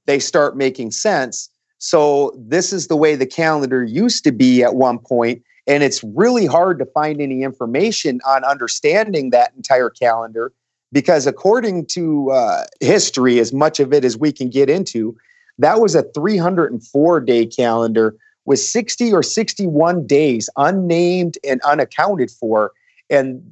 [0.06, 1.50] they start making sense.
[1.80, 6.04] So this is the way the calendar used to be at one point and it's
[6.04, 10.54] really hard to find any information on understanding that entire calendar
[10.96, 15.14] because according to uh, history, as much of it as we can get into,
[15.60, 22.72] that was a 304 day calendar with 60 or 61 days unnamed and unaccounted for.
[23.10, 23.44] And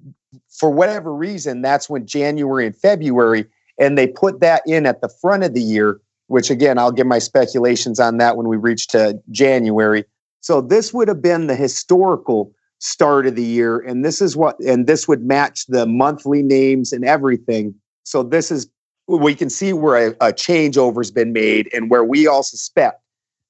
[0.47, 3.45] for whatever reason, that's when January and February,
[3.77, 7.07] and they put that in at the front of the year, which again, I'll give
[7.07, 10.05] my speculations on that when we reach to January.
[10.39, 12.53] So this would have been the historical
[12.83, 16.91] start of the year and this is what and this would match the monthly names
[16.91, 18.67] and everything so this is
[19.07, 23.01] we can see where a, a changeover has been made and where we all suspect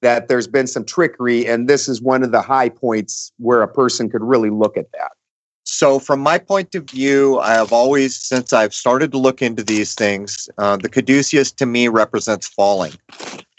[0.04, 3.67] that there's been some trickery and this is one of the high points where a
[3.67, 5.13] person could really look at that
[5.65, 9.63] so, from my point of view, I have always, since I've started to look into
[9.63, 12.91] these things, uh, the caduceus to me represents falling.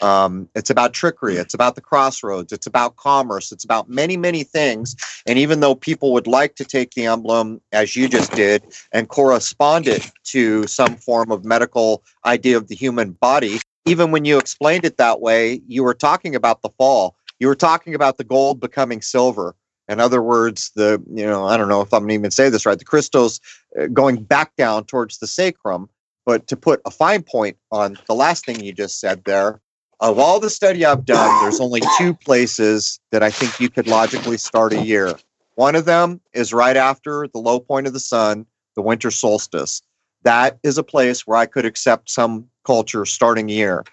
[0.01, 1.35] Um, it's about trickery.
[1.35, 2.51] It's about the crossroads.
[2.51, 3.51] It's about commerce.
[3.51, 4.95] It's about many, many things.
[5.25, 9.07] And even though people would like to take the emblem, as you just did, and
[9.07, 14.37] correspond it to some form of medical idea of the human body, even when you
[14.37, 17.15] explained it that way, you were talking about the fall.
[17.39, 19.55] You were talking about the gold becoming silver
[19.87, 22.77] in other words, the you know I don't know if I'm even say this right.
[22.77, 23.39] The crystals
[23.79, 25.89] uh, going back down towards the sacrum.
[26.25, 29.61] But to put a fine point on the last thing you just said there,
[29.99, 33.87] of all the study I've done, there's only two places that I think you could
[33.87, 35.15] logically start a year.
[35.55, 39.81] One of them is right after the low point of the sun, the winter solstice.
[40.23, 43.85] That is a place where I could accept some culture starting year.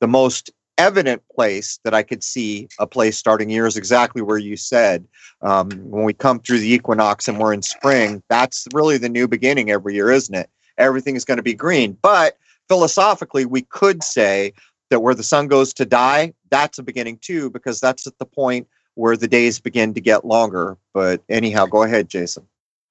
[0.00, 4.38] The most evident place that I could see a place starting year is exactly where
[4.38, 5.06] you said.
[5.42, 9.28] Um, when we come through the equinox and we're in spring, that's really the new
[9.28, 10.48] beginning every year, isn't it?
[10.78, 11.96] Everything is going to be green.
[12.02, 12.38] But
[12.68, 14.52] philosophically, we could say
[14.94, 18.24] that where the sun goes to die, that's a beginning too, because that's at the
[18.24, 20.78] point where the days begin to get longer.
[20.92, 22.46] But anyhow, go ahead, Jason.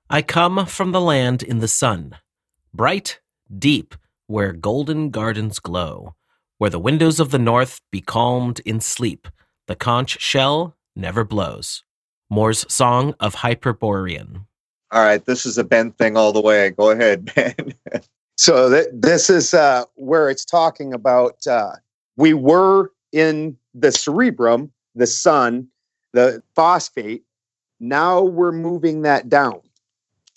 [0.10, 2.18] I come from the land in the sun,
[2.74, 3.20] bright,
[3.58, 3.96] deep,
[4.28, 6.14] where golden gardens glow
[6.64, 9.28] where the windows of the north be calmed in sleep,
[9.68, 11.84] the conch shell never blows.
[12.30, 14.46] Moore's Song of Hyperborean.
[14.92, 16.70] All right, this is a Ben thing all the way.
[16.70, 17.74] Go ahead, Ben.
[18.38, 21.74] so th- this is uh, where it's talking about uh,
[22.18, 25.68] we were in the cerebrum, the sun,
[26.14, 27.24] the phosphate.
[27.80, 29.60] Now we're moving that down,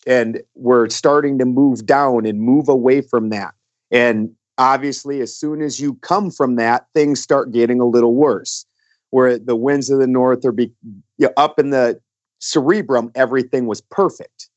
[0.07, 3.55] and we're starting to move down and move away from that.
[3.91, 8.67] And obviously, as soon as you come from that, things start getting a little worse.
[9.11, 10.73] Where the winds of the north are be,
[11.19, 12.01] you know, up in the
[12.41, 14.51] cerebrum, everything was perfect,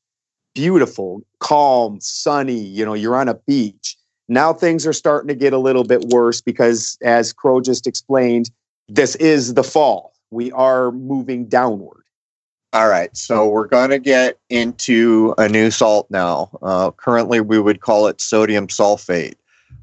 [0.54, 2.58] beautiful, calm, sunny.
[2.58, 3.96] You know, you're on a beach.
[4.30, 8.48] Now things are starting to get a little bit worse because, as Crow just explained,
[8.88, 10.12] this is the fall.
[10.30, 12.04] We are moving downward.
[12.72, 16.56] All right, so we're going to get into a new salt now.
[16.62, 19.34] Uh, currently, we would call it sodium sulfate.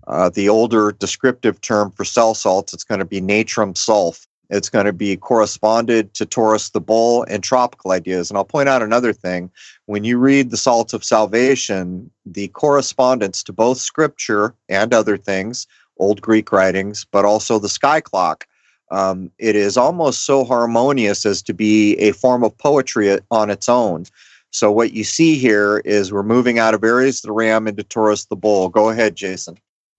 [0.08, 4.27] Uh, the older descriptive term for cell salts, it's going to be natrum sulf.
[4.50, 8.30] It's going to be corresponded to Taurus the bull and tropical ideas.
[8.30, 9.52] And I'll point out another thing.
[9.86, 15.68] When you read the salts of salvation, the correspondence to both scripture and other things,
[15.98, 18.48] old Greek writings, but also the sky clock,
[18.90, 23.68] um, it is almost so harmonious as to be a form of poetry on its
[23.68, 24.06] own.
[24.52, 28.26] So what you see here is we're moving out of Aries the ram into Taurus
[28.26, 28.70] the bull.
[28.70, 29.58] Go ahead, Jason.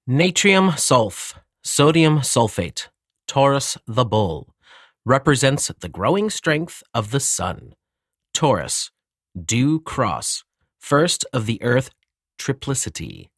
[0.09, 2.89] Natrium sulf, sodium sulfate,
[3.29, 4.55] Taurus the bull,
[5.05, 7.75] represents the growing strength of the sun.
[8.35, 8.91] Taurus,
[9.39, 10.43] dew cross,
[10.81, 11.91] first of the earth
[12.39, 13.29] triplicity.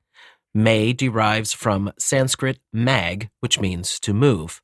[0.55, 4.63] May derives from Sanskrit mag, which means to move.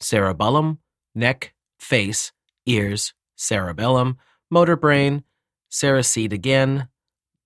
[0.00, 0.78] Cerebellum,
[1.14, 2.32] neck, face,
[2.66, 4.18] ears, cerebellum,
[4.50, 5.24] motor brain,
[5.70, 6.88] cereseed again,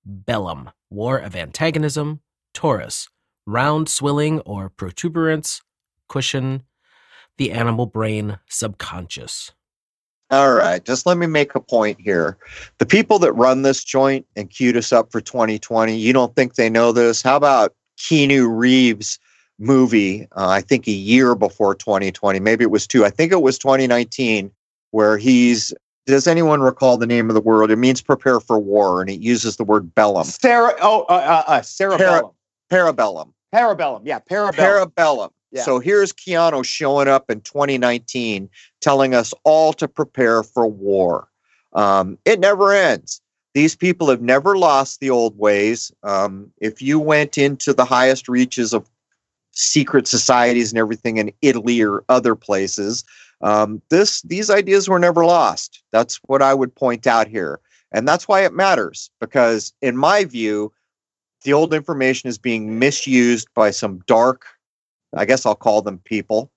[0.05, 2.21] bellum, war of antagonism,
[2.55, 3.09] Taurus,
[3.47, 5.63] round swelling or protuberance,
[6.09, 6.65] cushion,
[7.39, 9.53] the animal brain subconscious.
[10.31, 12.39] All right, just let me make a point here.
[12.79, 16.55] The people that run this joint and queued us up for 2020, you don't think
[16.55, 17.21] they know this?
[17.21, 19.19] How about Keanu Reeves'
[19.59, 23.43] movie, uh, I think a year before 2020, maybe it was two, I think it
[23.43, 24.51] was 2019,
[24.91, 25.73] where he's
[26.07, 27.71] does anyone recall the name of the word?
[27.71, 30.25] It means prepare for war, and it uses the word bellum.
[30.25, 32.33] Sarah, oh, uh, uh, uh cerebellum.
[32.69, 33.33] Para, parabellum.
[33.55, 34.93] Parabellum, yeah, parabellum.
[34.95, 35.31] Parabellum.
[35.53, 35.63] Yeah.
[35.63, 38.49] So here's Keanu showing up in 2019,
[38.81, 41.29] telling us all to prepare for war.
[41.73, 43.21] Um, it never ends.
[43.55, 45.91] These people have never lost the old ways.
[46.05, 48.89] Um, if you went into the highest reaches of
[49.53, 53.05] secret societies and everything in Italy or other places,
[53.41, 55.83] um, this these ideas were never lost.
[55.91, 57.59] That's what I would point out here,
[57.91, 60.73] and that's why it matters because, in my view,
[61.43, 64.47] the old information is being misused by some dark,
[65.15, 66.51] I guess I'll call them people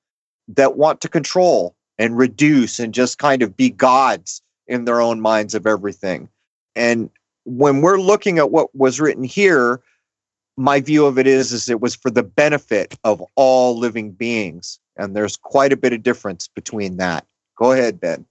[0.47, 5.21] that want to control and reduce and just kind of be gods in their own
[5.21, 6.29] minds of everything.
[6.75, 7.09] And
[7.45, 9.81] when we're looking at what was written here,
[10.57, 14.79] my view of it is is it was for the benefit of all living beings.
[14.97, 17.25] And there's quite a bit of difference between that.
[17.57, 18.25] Go ahead ben.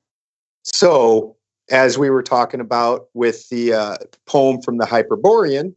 [0.63, 1.37] So
[1.71, 3.97] as we were talking about with the uh,
[4.27, 5.75] poem from the hyperborean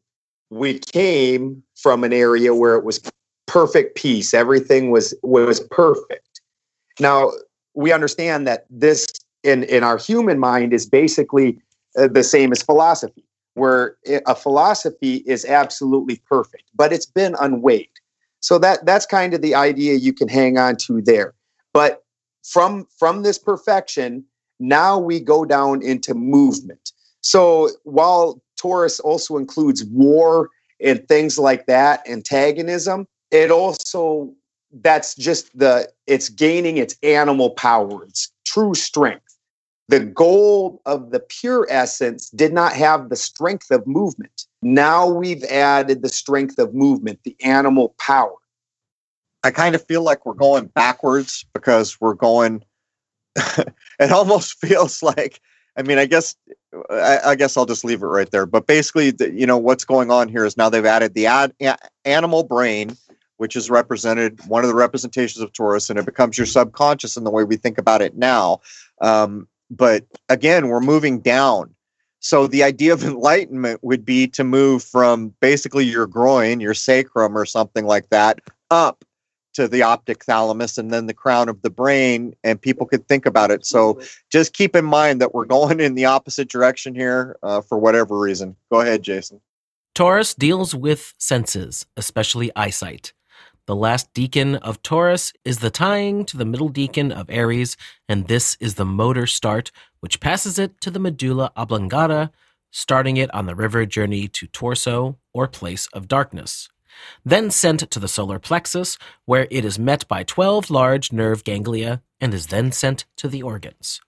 [0.49, 2.99] we came from an area where it was
[3.55, 4.33] perfect peace.
[4.33, 6.41] Everything was was perfect.
[6.99, 7.31] Now
[7.73, 9.07] we understand that this
[9.43, 11.57] in in our human mind is basically
[11.97, 13.95] uh, the same as philosophy where
[14.27, 17.95] a philosophy is absolutely perfect but it's been unweighed.
[18.41, 21.33] So that that's kind of the idea you can hang on to there.
[21.71, 22.03] But
[22.43, 24.25] from from this perfection
[24.59, 26.91] now we go down into movement.
[27.21, 30.49] So while Taurus also includes war
[30.81, 33.07] and things like that, antagonism.
[33.35, 34.33] It also
[34.81, 39.37] that's just the it's gaining its animal power, its true strength.
[39.89, 44.45] The goal of the pure essence did not have the strength of movement.
[44.61, 48.35] Now we've added the strength of movement, the animal power.
[49.43, 52.63] I kind of feel like we're going backwards because we're going
[53.35, 55.41] it almost feels like
[55.77, 56.35] I mean, I guess
[56.89, 58.45] I, I, guess I'll just leave it right there.
[58.45, 61.53] But basically, the, you know, what's going on here is now they've added the ad,
[61.61, 62.95] a, animal brain,
[63.37, 67.23] which is represented one of the representations of Taurus, and it becomes your subconscious in
[67.23, 68.61] the way we think about it now.
[69.01, 71.73] Um, but again, we're moving down.
[72.19, 77.37] So the idea of enlightenment would be to move from basically your groin, your sacrum,
[77.37, 78.39] or something like that,
[78.71, 79.05] up
[79.55, 83.25] to the optic thalamus and then the crown of the brain, and people could think
[83.25, 83.65] about it.
[83.65, 87.77] So just keep in mind that we're going in the opposite direction here uh, for
[87.77, 88.55] whatever reason.
[88.71, 89.41] Go ahead, Jason.
[89.93, 93.13] Taurus deals with senses, especially eyesight.
[93.67, 98.27] The last decan of Taurus is the tying to the middle decan of Aries, and
[98.27, 102.31] this is the motor start, which passes it to the medulla oblongata,
[102.71, 106.69] starting it on the river journey to torso or place of darkness
[107.23, 112.01] then sent to the solar plexus, where it is met by 12 large nerve ganglia
[112.19, 114.01] and is then sent to the organs.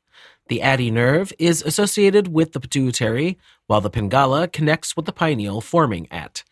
[0.49, 3.37] The Ida nerve is associated with the pituitary,
[3.67, 6.43] while the Pingala connects with the pineal, forming at.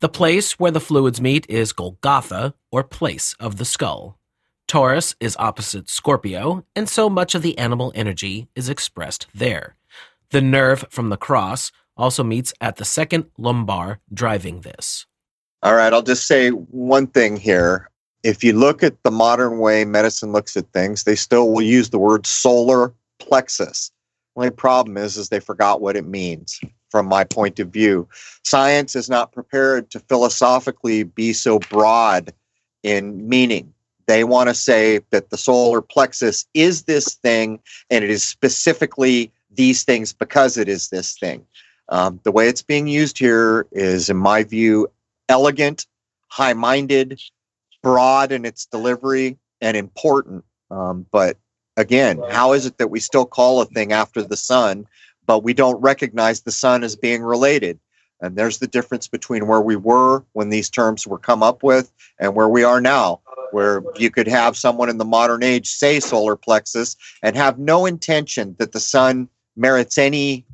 [0.00, 4.16] The place where the fluids meet is Golgotha, or place of the skull.
[4.68, 9.74] Taurus is opposite Scorpio, and so much of the animal energy is expressed there.
[10.30, 15.04] The nerve from the cross also meets at the second lumbar, driving this.
[15.64, 17.90] All right, I'll just say one thing here.
[18.22, 21.90] If you look at the modern way medicine looks at things, they still will use
[21.90, 23.90] the word solar plexus.
[24.36, 28.08] Only problem is, is they forgot what it means from my point of view.
[28.44, 32.32] Science is not prepared to philosophically be so broad
[32.82, 33.72] in meaning.
[34.06, 37.60] They want to say that the solar plexus is this thing
[37.90, 41.44] and it is specifically these things because it is this thing.
[41.90, 44.88] Um, the way it's being used here is, in my view,
[45.28, 45.86] elegant,
[46.28, 47.20] high minded,
[47.82, 50.44] broad in its delivery, and important.
[50.70, 51.36] Um, but
[51.76, 54.86] again, how is it that we still call a thing after the sun,
[55.28, 57.78] but we don't recognize the sun as being related?
[58.20, 61.92] And there's the difference between where we were when these terms were come up with
[62.18, 63.20] and where we are now,
[63.52, 67.86] where you could have someone in the modern age say solar plexus and have no
[67.86, 70.44] intention that the sun merits any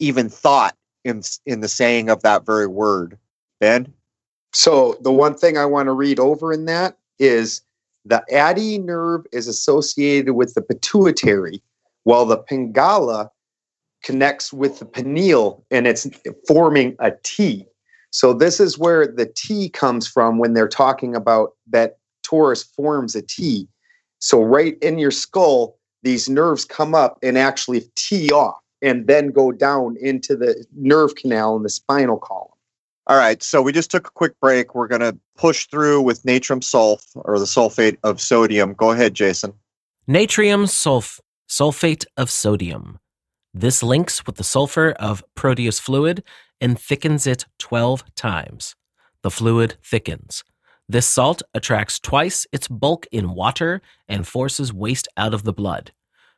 [0.00, 3.16] even thought in, in the saying of that very word.
[3.60, 3.92] Ben?
[4.52, 7.60] So, the one thing I want to read over in that is
[8.04, 11.62] the Ida nerve is associated with the pituitary,
[12.04, 13.30] while the Pingala
[14.04, 16.06] connects with the pineal and it's
[16.46, 17.66] forming a T.
[18.10, 23.16] So this is where the T comes from when they're talking about that Taurus forms
[23.16, 23.66] a T.
[24.20, 29.32] So right in your skull, these nerves come up and actually tee off and then
[29.32, 32.50] go down into the nerve canal in the spinal column.
[33.06, 34.74] All right, so we just took a quick break.
[34.74, 38.74] We're going to push through with natrium sulf or the sulfate of sodium.
[38.74, 39.52] Go ahead, Jason.
[40.08, 42.98] Natrium sulf, sulfate of sodium.
[43.56, 46.24] This links with the sulfur of Proteus fluid
[46.60, 48.74] and thickens it 12 times.
[49.22, 50.42] The fluid thickens.
[50.88, 55.92] This salt attracts twice its bulk in water and forces waste out of the blood.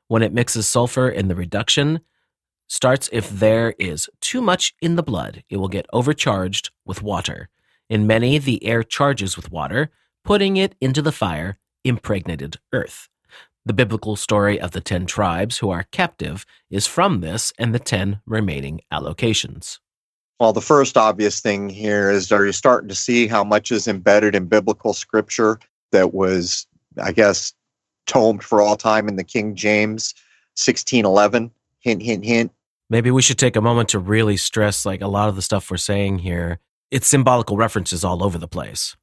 [0.08, 2.00] When it mixes sulfur in the reduction,
[2.68, 7.48] starts if there is too much in the blood, it will get overcharged with water.
[7.88, 9.90] In many, the air charges with water,
[10.22, 13.08] putting it into the fire, impregnated earth.
[13.66, 17.80] The biblical story of the ten tribes who are captive is from this and the
[17.80, 19.80] ten remaining allocations.
[20.38, 23.88] Well, the first obvious thing here is are you starting to see how much is
[23.88, 25.58] embedded in biblical scripture
[25.90, 26.68] that was,
[27.02, 27.54] I guess,
[28.06, 30.14] tomed for all time in the King James
[30.54, 31.50] 1611?
[31.80, 32.52] Hint, hint, hint.
[32.88, 35.72] Maybe we should take a moment to really stress like a lot of the stuff
[35.72, 36.60] we're saying here.
[36.92, 38.94] It's symbolical references all over the place.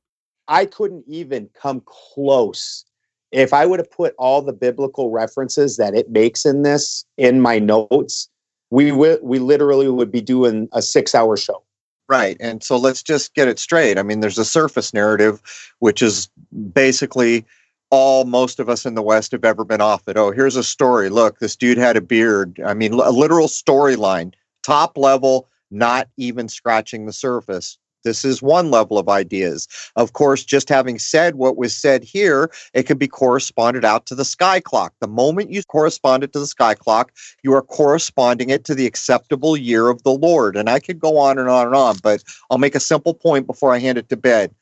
[0.47, 2.85] I couldn't even come close
[3.33, 7.41] if I would have put all the biblical references that it makes in this in
[7.41, 8.29] my notes,
[8.69, 11.63] we would we literally would be doing a six hour show.
[12.07, 12.37] Right.
[12.39, 13.97] And so let's just get it straight.
[13.97, 15.41] I mean, there's a surface narrative,
[15.79, 16.29] which is
[16.73, 17.45] basically
[17.89, 20.17] all most of us in the West have ever been off it.
[20.17, 21.09] Oh, here's a story.
[21.09, 22.59] Look, this dude had a beard.
[22.65, 27.77] I mean, a literal storyline, top level, not even scratching the surface.
[28.03, 29.67] This is one level of ideas.
[29.95, 34.15] Of course, just having said what was said here, it can be corresponded out to
[34.15, 34.93] the sky clock.
[34.99, 37.11] The moment you correspond it to the sky clock,
[37.43, 40.55] you are corresponding it to the acceptable year of the Lord.
[40.55, 43.47] And I could go on and on and on, but I'll make a simple point
[43.47, 44.53] before I hand it to bed.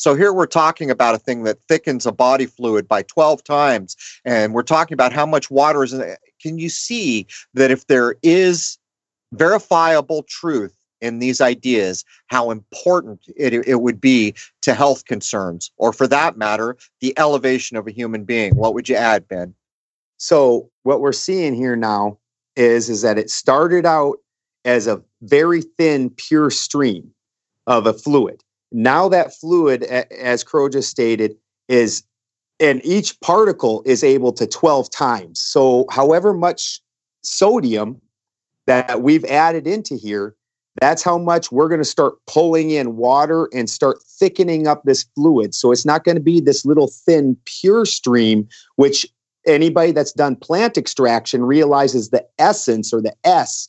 [0.00, 3.96] So here we're talking about a thing that thickens a body fluid by 12 times.
[4.24, 6.18] And we're talking about how much water is in it.
[6.40, 8.78] Can you see that if there is
[9.34, 15.92] verifiable truth in these ideas how important it, it would be to health concerns, or
[15.92, 18.54] for that matter, the elevation of a human being.
[18.56, 19.54] What would you add, Ben?
[20.18, 22.18] So what we're seeing here now
[22.56, 24.18] is is that it started out
[24.64, 27.10] as a very thin, pure stream
[27.66, 28.42] of a fluid.
[28.72, 31.36] Now that fluid, as Crow just stated,
[31.68, 32.02] is
[32.60, 35.40] and each particle is able to 12 times.
[35.40, 36.80] So however much
[37.22, 38.00] sodium
[38.66, 40.36] that we've added into here,
[40.80, 45.04] that's how much we're going to start pulling in water and start thickening up this
[45.14, 45.54] fluid.
[45.54, 49.06] So it's not going to be this little thin, pure stream, which
[49.46, 53.68] anybody that's done plant extraction realizes the essence or the S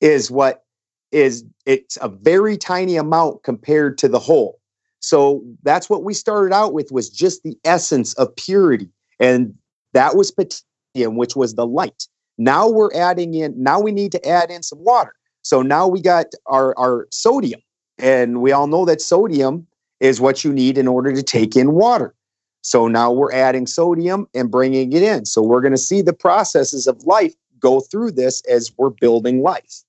[0.00, 0.64] is what
[1.12, 4.60] is it's a very tiny amount compared to the whole.
[5.00, 8.88] So that's what we started out with was just the essence of purity.
[9.18, 9.54] And
[9.92, 12.06] that was potassium, which was the light.
[12.38, 15.14] Now we're adding in, now we need to add in some water.
[15.42, 17.60] So now we got our, our sodium,
[17.98, 19.66] and we all know that sodium
[20.00, 22.14] is what you need in order to take in water.
[22.62, 25.24] So now we're adding sodium and bringing it in.
[25.24, 29.42] So we're going to see the processes of life go through this as we're building
[29.42, 29.82] life.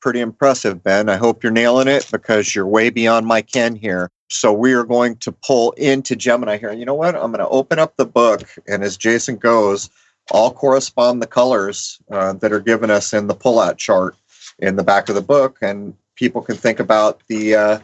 [0.00, 1.08] Pretty impressive, Ben.
[1.08, 4.10] I hope you're nailing it because you're way beyond my ken here.
[4.28, 6.68] So we are going to pull into Gemini here.
[6.68, 7.14] And you know what?
[7.14, 9.88] I'm going to open up the book, and as Jason goes,
[10.32, 14.16] all correspond the colors uh, that are given us in the pullout chart
[14.58, 17.78] in the back of the book, and people can think about the uh,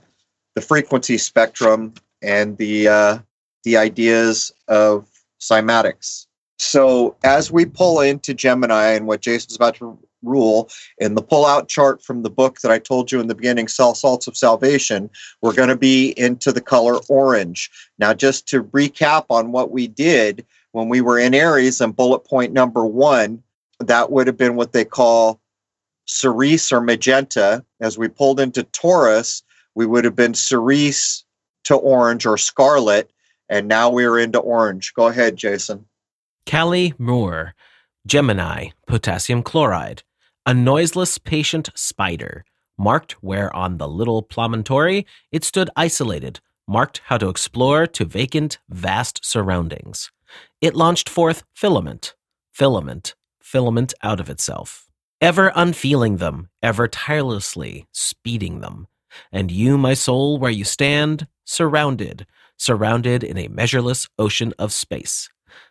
[0.55, 3.19] the frequency spectrum and the uh,
[3.65, 5.09] the ideas of
[5.41, 6.27] cymatics.
[6.59, 11.69] So as we pull into Gemini and what Jason's about to rule in the pull-out
[11.69, 15.11] chart from the book that I told you in the beginning, Cell Salts of Salvation,
[15.41, 17.69] we're going to be into the color orange.
[17.99, 22.21] Now, just to recap on what we did when we were in Aries and bullet
[22.21, 23.43] point number one,
[23.81, 25.41] that would have been what they call
[26.13, 27.65] cerise or magenta.
[27.81, 29.43] As we pulled into Taurus,
[29.75, 31.25] we would have been cerise
[31.65, 33.11] to orange or scarlet,
[33.49, 34.93] and now we're into orange.
[34.95, 35.87] Go ahead, Jason.
[36.47, 37.55] Kali Mur,
[38.07, 40.03] Gemini, potassium chloride,
[40.45, 42.45] a noiseless patient spider,
[42.77, 48.59] marked where on the little promontory it stood isolated, marked how to explore to vacant,
[48.69, 50.11] vast surroundings.
[50.61, 52.15] It launched forth filament,
[52.53, 54.89] filament, filament out of itself,
[55.23, 58.89] ever unfeeling them, ever tirelessly speeding them.
[59.31, 65.31] And you, my soul, where you stand, surrounded, surrounded in a measureless ocean of space,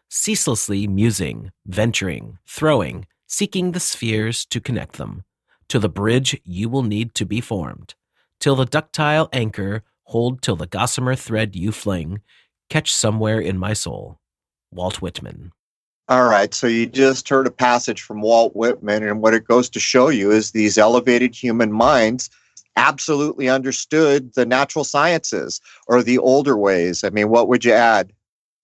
[0.09, 5.25] ceaselessly musing, venturing, throwing, seeking the spheres to connect them.
[5.67, 7.95] To the bridge you will need to be formed,
[8.39, 12.21] till the ductile anchor hold till the gossamer thread you fling,
[12.69, 14.19] catch somewhere in my soul.
[14.71, 15.51] Walt Whitman.
[16.11, 19.69] All right, so you just heard a passage from Walt Whitman, and what it goes
[19.69, 22.29] to show you is these elevated human minds
[22.75, 27.05] absolutely understood the natural sciences or the older ways.
[27.05, 28.11] I mean, what would you add?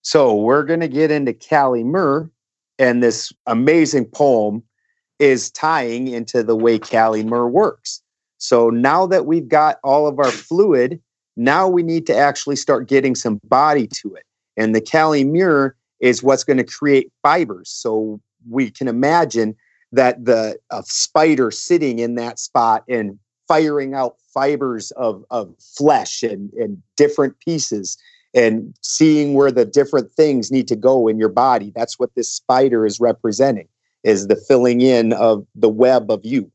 [0.02, 2.30] So we're going to get into Kali Mur,
[2.78, 4.62] and this amazing poem
[5.18, 8.02] is tying into the way Kali Mur works.
[8.36, 11.00] So now that we've got all of our fluid,
[11.38, 14.26] now we need to actually start getting some body to it.
[14.58, 17.70] And the Kali Mur is what's going to create fibers.
[17.70, 19.56] So we can imagine
[19.92, 26.52] that the spider sitting in that spot and firing out fibers of, of flesh and,
[26.52, 27.96] and different pieces
[28.34, 31.72] and seeing where the different things need to go in your body.
[31.74, 33.68] That's what this spider is representing,
[34.04, 36.52] is the filling in of the web of you.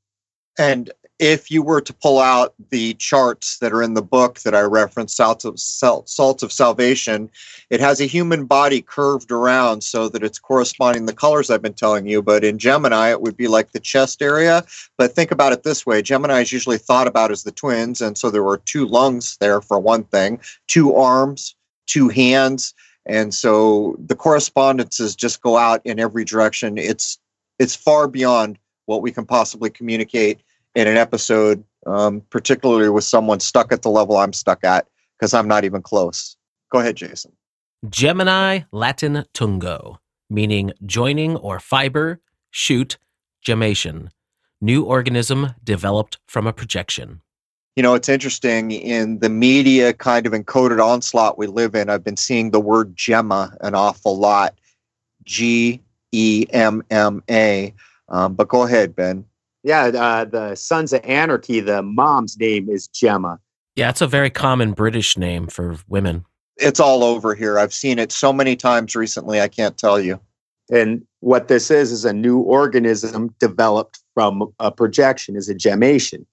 [0.60, 4.56] And if you were to pull out the charts that are in the book that
[4.56, 7.30] I referenced, Salts of, Salts of Salvation,
[7.70, 11.74] it has a human body curved around so that it's corresponding the colors I've been
[11.74, 12.22] telling you.
[12.22, 14.64] But in Gemini, it would be like the chest area.
[14.98, 18.02] But think about it this way Gemini is usually thought about as the twins.
[18.02, 21.56] And so there were two lungs there for one thing, two arms,
[21.86, 22.74] two hands.
[23.06, 26.78] And so the correspondences just go out in every direction.
[26.78, 27.20] It's
[27.60, 30.42] it's far beyond what we can possibly communicate
[30.76, 35.34] in an episode, um, particularly with someone stuck at the level I'm stuck at, because
[35.34, 36.36] I'm not even close.
[36.72, 37.32] Go ahead, Jason.
[37.90, 39.98] Gemini Latin tungo,
[40.30, 42.20] meaning joining or fiber,
[42.50, 42.98] shoot,
[43.46, 44.10] gemmation,
[44.62, 47.22] new organism developed from a projection.
[47.76, 51.90] You know, it's interesting in the media kind of encoded onslaught we live in.
[51.90, 54.54] I've been seeing the word Gemma an awful lot
[55.24, 57.74] G E M M A.
[58.10, 59.26] Um, but go ahead, Ben.
[59.64, 63.40] Yeah, uh, the Sons of Anarchy, the mom's name is Gemma.
[63.76, 66.26] Yeah, it's a very common British name for women.
[66.58, 67.58] It's all over here.
[67.58, 70.20] I've seen it so many times recently, I can't tell you.
[70.72, 76.26] And what this is is a new organism developed from a projection, is a gemmation.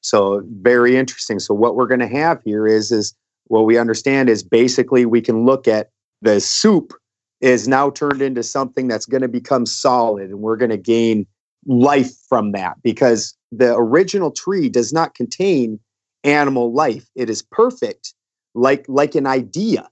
[0.00, 1.38] So very interesting.
[1.38, 3.14] So what we're going to have here is is
[3.46, 5.90] what we understand is basically we can look at
[6.22, 6.92] the soup
[7.40, 11.26] is now turned into something that's going to become solid and we're going to gain
[11.66, 15.80] life from that because the original tree does not contain
[16.24, 17.08] animal life.
[17.14, 18.14] It is perfect,
[18.54, 19.88] like like an idea.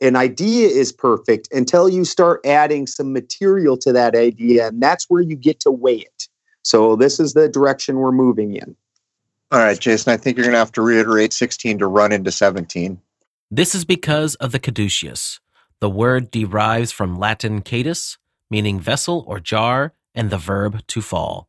[0.00, 5.08] An idea is perfect until you start adding some material to that idea, and that's
[5.08, 6.28] where you get to weigh it.
[6.64, 8.76] So this is the direction we're moving in.
[9.52, 12.32] All right, Jason, I think you're going to have to reiterate 16 to run into
[12.32, 13.00] 17.
[13.50, 15.40] This is because of the caduceus.
[15.80, 18.16] The word derives from Latin cadus,
[18.50, 21.48] meaning vessel or jar, and the verb to fall.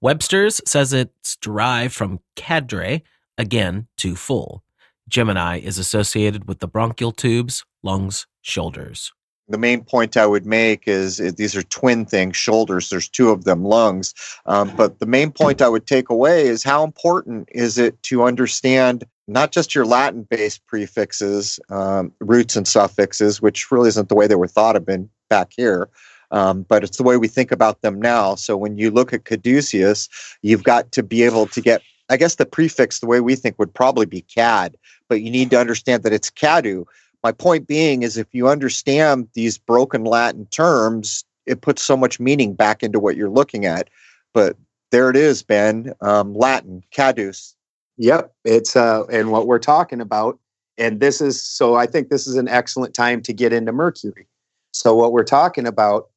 [0.00, 3.02] Webster's says it's derived from cadre,
[3.38, 4.62] again, to full.
[5.08, 9.12] Gemini is associated with the bronchial tubes, lungs, shoulders.
[9.48, 12.88] The main point I would make is, these are twin things, shoulders.
[12.88, 14.14] There's two of them, lungs.
[14.46, 18.24] Um, but the main point I would take away is how important is it to
[18.24, 24.14] understand not just your Latin based prefixes, um, roots and suffixes, which really isn't the
[24.14, 25.90] way they were thought of in back here,
[26.30, 28.34] um, but it's the way we think about them now.
[28.34, 30.08] So when you look at caduceus,
[30.42, 33.58] you've got to be able to get, I guess the prefix, the way we think
[33.58, 34.76] would probably be cad,
[35.08, 36.84] but you need to understand that it's cadu.
[37.22, 42.20] My point being is if you understand these broken Latin terms, it puts so much
[42.20, 43.88] meaning back into what you're looking at.
[44.32, 44.56] But
[44.90, 45.92] there it is, Ben.
[46.00, 47.56] Um, Latin, cadus.
[47.96, 50.38] Yep, it's uh, and what we're talking about,
[50.78, 51.76] and this is so.
[51.76, 54.26] I think this is an excellent time to get into Mercury.
[54.72, 56.10] So what we're talking about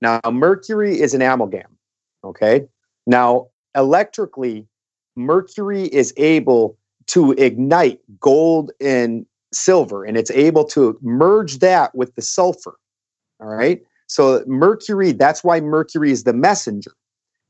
[0.00, 1.76] now, Mercury is an amalgam.
[2.24, 2.66] Okay,
[3.06, 4.66] now electrically,
[5.16, 6.76] Mercury is able
[7.06, 12.76] to ignite gold and silver, and it's able to merge that with the sulfur.
[13.40, 13.80] All right.
[14.08, 16.92] So Mercury, that's why Mercury is the messenger.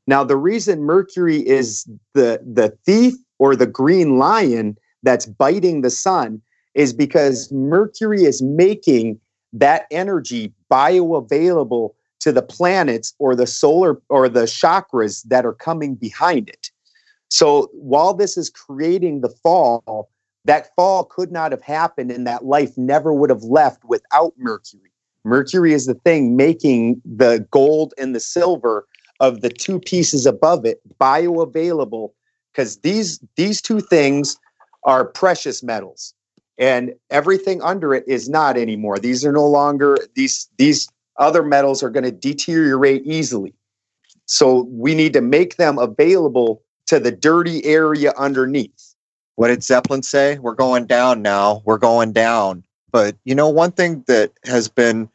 [0.07, 5.89] Now, the reason Mercury is the, the thief or the green lion that's biting the
[5.89, 6.41] sun
[6.73, 9.19] is because Mercury is making
[9.53, 15.95] that energy bioavailable to the planets or the solar or the chakras that are coming
[15.95, 16.69] behind it.
[17.29, 20.09] So while this is creating the fall,
[20.45, 24.91] that fall could not have happened and that life never would have left without Mercury.
[25.23, 28.87] Mercury is the thing making the gold and the silver
[29.19, 32.11] of the two pieces above it bioavailable
[32.51, 34.37] because these these two things
[34.83, 36.13] are precious metals
[36.57, 40.89] and everything under it is not anymore these are no longer these these
[41.19, 43.53] other metals are going to deteriorate easily.
[44.25, 48.95] So we need to make them available to the dirty area underneath.
[49.35, 50.39] What did zeppelin say?
[50.39, 51.61] We're going down now.
[51.65, 52.63] We're going down.
[52.91, 55.09] But you know one thing that has been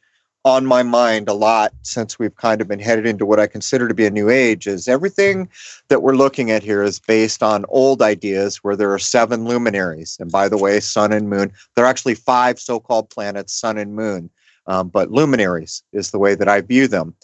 [0.45, 3.89] on my mind a lot since we've kind of been headed into what I consider
[3.89, 5.49] to be a new age is everything
[5.89, 10.19] that we're looking at here is based on old ideas where there are seven luminaries.
[10.21, 13.79] And by the way, sun and moon, there are actually five so called planets, sun
[13.79, 14.29] and moon.
[14.67, 17.15] Um, but luminaries is the way that I view them.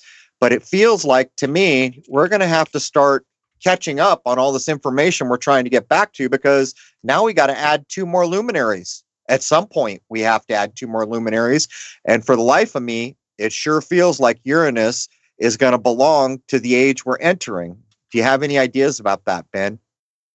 [0.41, 3.27] But it feels like to me, we're going to have to start
[3.63, 7.35] catching up on all this information we're trying to get back to because now we
[7.35, 11.07] got to add two more luminaries at some point we have to add two more
[11.07, 11.69] luminaries.
[12.05, 16.43] And for the life of me, it sure feels like Uranus is going to belong
[16.49, 17.81] to the age we're entering.
[18.11, 19.79] Do you have any ideas about that, Ben?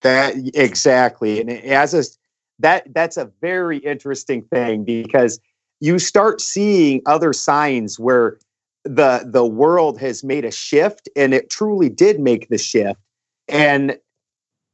[0.01, 1.41] That exactly.
[1.41, 2.03] And as a
[2.59, 5.39] that that's a very interesting thing because
[5.79, 8.37] you start seeing other signs where
[8.83, 12.99] the the world has made a shift and it truly did make the shift
[13.47, 13.97] and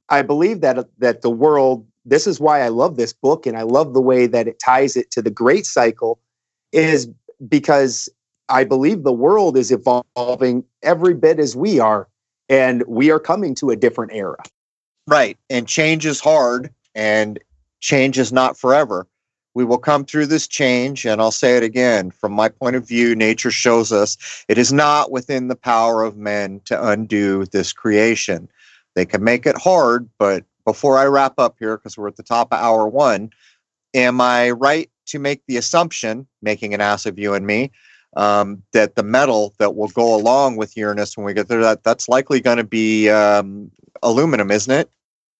[0.09, 3.61] i believe that that the world this is why I love this book and I
[3.63, 6.19] love the way that it ties it to the great cycle
[6.71, 7.09] is
[7.47, 8.09] because
[8.49, 12.07] I believe the world is evolving every bit as we are
[12.49, 14.41] and we are coming to a different era.
[15.07, 15.37] Right.
[15.49, 17.39] And change is hard and
[17.79, 19.07] change is not forever.
[19.53, 22.11] We will come through this change, and I'll say it again.
[22.11, 26.17] From my point of view, nature shows us it is not within the power of
[26.17, 28.47] men to undo this creation.
[28.95, 32.23] They can make it hard, but before I wrap up here, because we're at the
[32.23, 33.31] top of hour one,
[33.93, 37.71] am I right to make the assumption, making an ass of you and me,
[38.15, 41.83] um, that the metal that will go along with Uranus when we get there, that
[41.83, 43.71] that's likely going to be um,
[44.03, 44.89] aluminum, isn't it?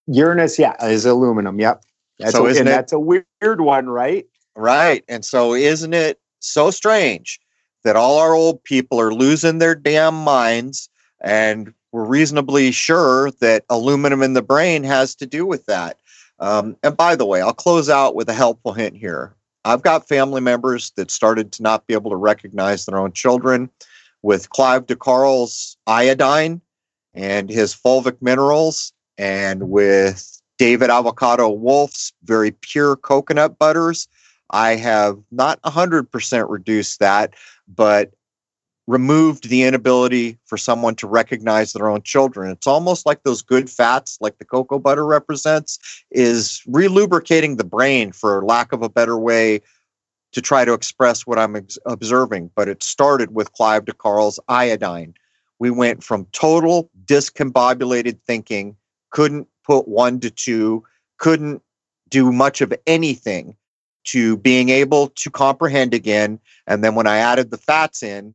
[0.08, 1.60] Uranus, yeah, is aluminum.
[1.60, 1.84] Yep.
[2.22, 4.26] That's so a, isn't it, that's a weird one, right?
[4.56, 5.04] Right.
[5.08, 7.40] And so isn't it so strange
[7.84, 10.90] that all our old people are losing their damn minds
[11.22, 15.98] and we're reasonably sure that aluminum in the brain has to do with that.
[16.40, 19.36] Um, and by the way, I'll close out with a helpful hint here.
[19.64, 23.70] I've got family members that started to not be able to recognize their own children
[24.24, 26.62] with Clive de Carle's iodine
[27.14, 34.08] and his fulvic minerals, and with David Avocado Wolfe's very pure coconut butters.
[34.52, 37.34] I have not 100% reduced that,
[37.68, 38.12] but
[38.86, 42.52] removed the inability for someone to recognize their own children.
[42.52, 45.80] It's almost like those good fats, like the cocoa butter represents,
[46.12, 49.62] is relubricating the brain, for lack of a better way
[50.32, 52.52] to try to express what I'm ex- observing.
[52.56, 55.16] But it started with Clive de Carle's iodine.
[55.58, 58.76] We went from total discombobulated thinking,
[59.10, 60.84] couldn't put one to two,
[61.18, 61.62] couldn't
[62.10, 63.56] do much of anything,
[64.04, 66.40] to being able to comprehend again.
[66.68, 68.34] And then when I added the fats in,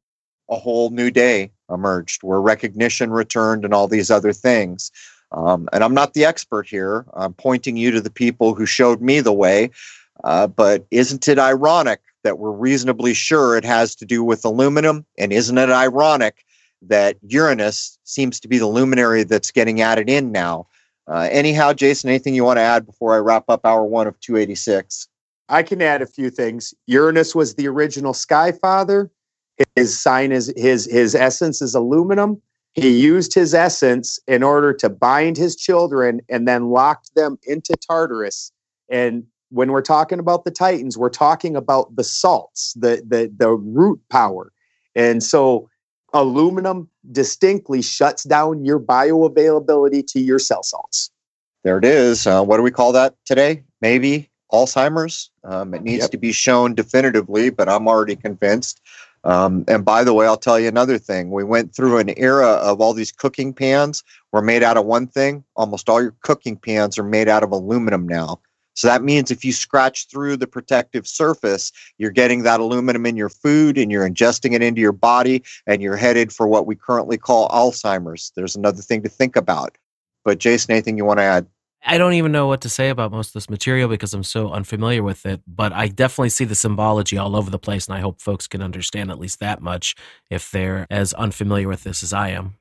[0.49, 4.93] a whole new day emerged where recognition returned and all these other things.
[5.33, 7.05] Um, and I'm not the expert here.
[7.15, 9.71] I'm pointing you to the people who showed me the way.
[10.23, 15.05] Uh, but isn't it ironic that we're reasonably sure it has to do with aluminum?
[15.19, 16.45] And isn't it ironic
[16.83, 20.69] that Uranus seems to be the luminary that's getting added in now?
[21.09, 24.19] Uh, anyhow, Jason, anything you want to add before I wrap up hour one of
[24.21, 25.09] 286?
[25.49, 26.75] I can add a few things.
[26.87, 29.11] Uranus was the original Sky Father.
[29.77, 32.43] His sign is his his essence is aluminum.
[32.75, 37.75] He used his essence in order to bind his children and then locked them into
[37.77, 38.53] Tartarus.
[38.91, 43.53] And when we're talking about the Titans, we're talking about the salts, the the the
[43.53, 44.53] root power.
[44.95, 45.71] And so
[46.13, 51.11] aluminum distinctly shuts down your bioavailability to your cell salts.
[51.65, 52.27] There it is.
[52.27, 53.65] Uh, what do we call that today?
[53.81, 55.31] Maybe Alzheimer's.
[55.45, 56.11] Um, it needs Yep.
[56.13, 58.81] to be shown definitively, but I'm already convinced.
[59.25, 61.33] Um, and by the way, I'll tell you another thing.
[61.33, 65.09] We went through an era of all these cooking pans were made out of one
[65.09, 65.43] thing.
[65.57, 68.39] Almost all your cooking pans are made out of aluminum now.
[68.77, 73.17] So that means if you scratch through the protective surface, you're getting that aluminum in
[73.17, 76.77] your food and you're ingesting it into your body and you're headed for what we
[76.77, 78.33] currently call Alzheimer's.
[78.37, 79.77] There's another thing to think about.
[80.25, 81.47] But Jason, anything you want to add?
[81.89, 84.51] I don't even know what to say about most of this material because I'm so
[84.51, 88.01] unfamiliar with it, but I definitely see the symbology all over the place, and I
[88.01, 89.95] hope folks can understand at least that much
[90.29, 92.57] if they're as unfamiliar with this as I am.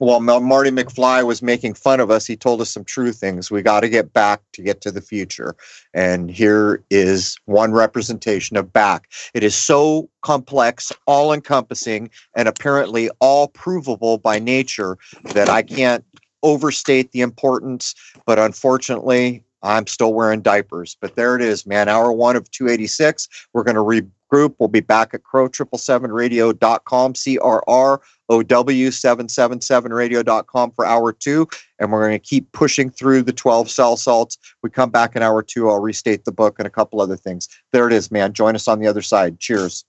[0.00, 2.26] Mel- Marty McFly was making fun of us.
[2.26, 3.50] He told us some true things.
[3.50, 5.56] We got to get back to get to the future.
[5.92, 9.08] And here is one representation of back.
[9.34, 16.04] It is so complex, all encompassing, and apparently all provable by nature that I can't
[16.42, 17.94] overstate the importance.
[18.24, 20.96] But unfortunately, I'm still wearing diapers.
[21.00, 21.88] But there it is, man.
[21.88, 23.28] Hour one of 286.
[23.52, 23.80] We're going to
[24.28, 24.56] regroup.
[24.58, 31.48] We'll be back at crow777radio.com, C R R OW777radio.com for hour two.
[31.78, 34.36] And we're going to keep pushing through the 12 cell salts.
[34.62, 35.70] We come back in hour two.
[35.70, 37.48] I'll restate the book and a couple other things.
[37.72, 38.32] There it is, man.
[38.32, 39.40] Join us on the other side.
[39.40, 39.84] Cheers.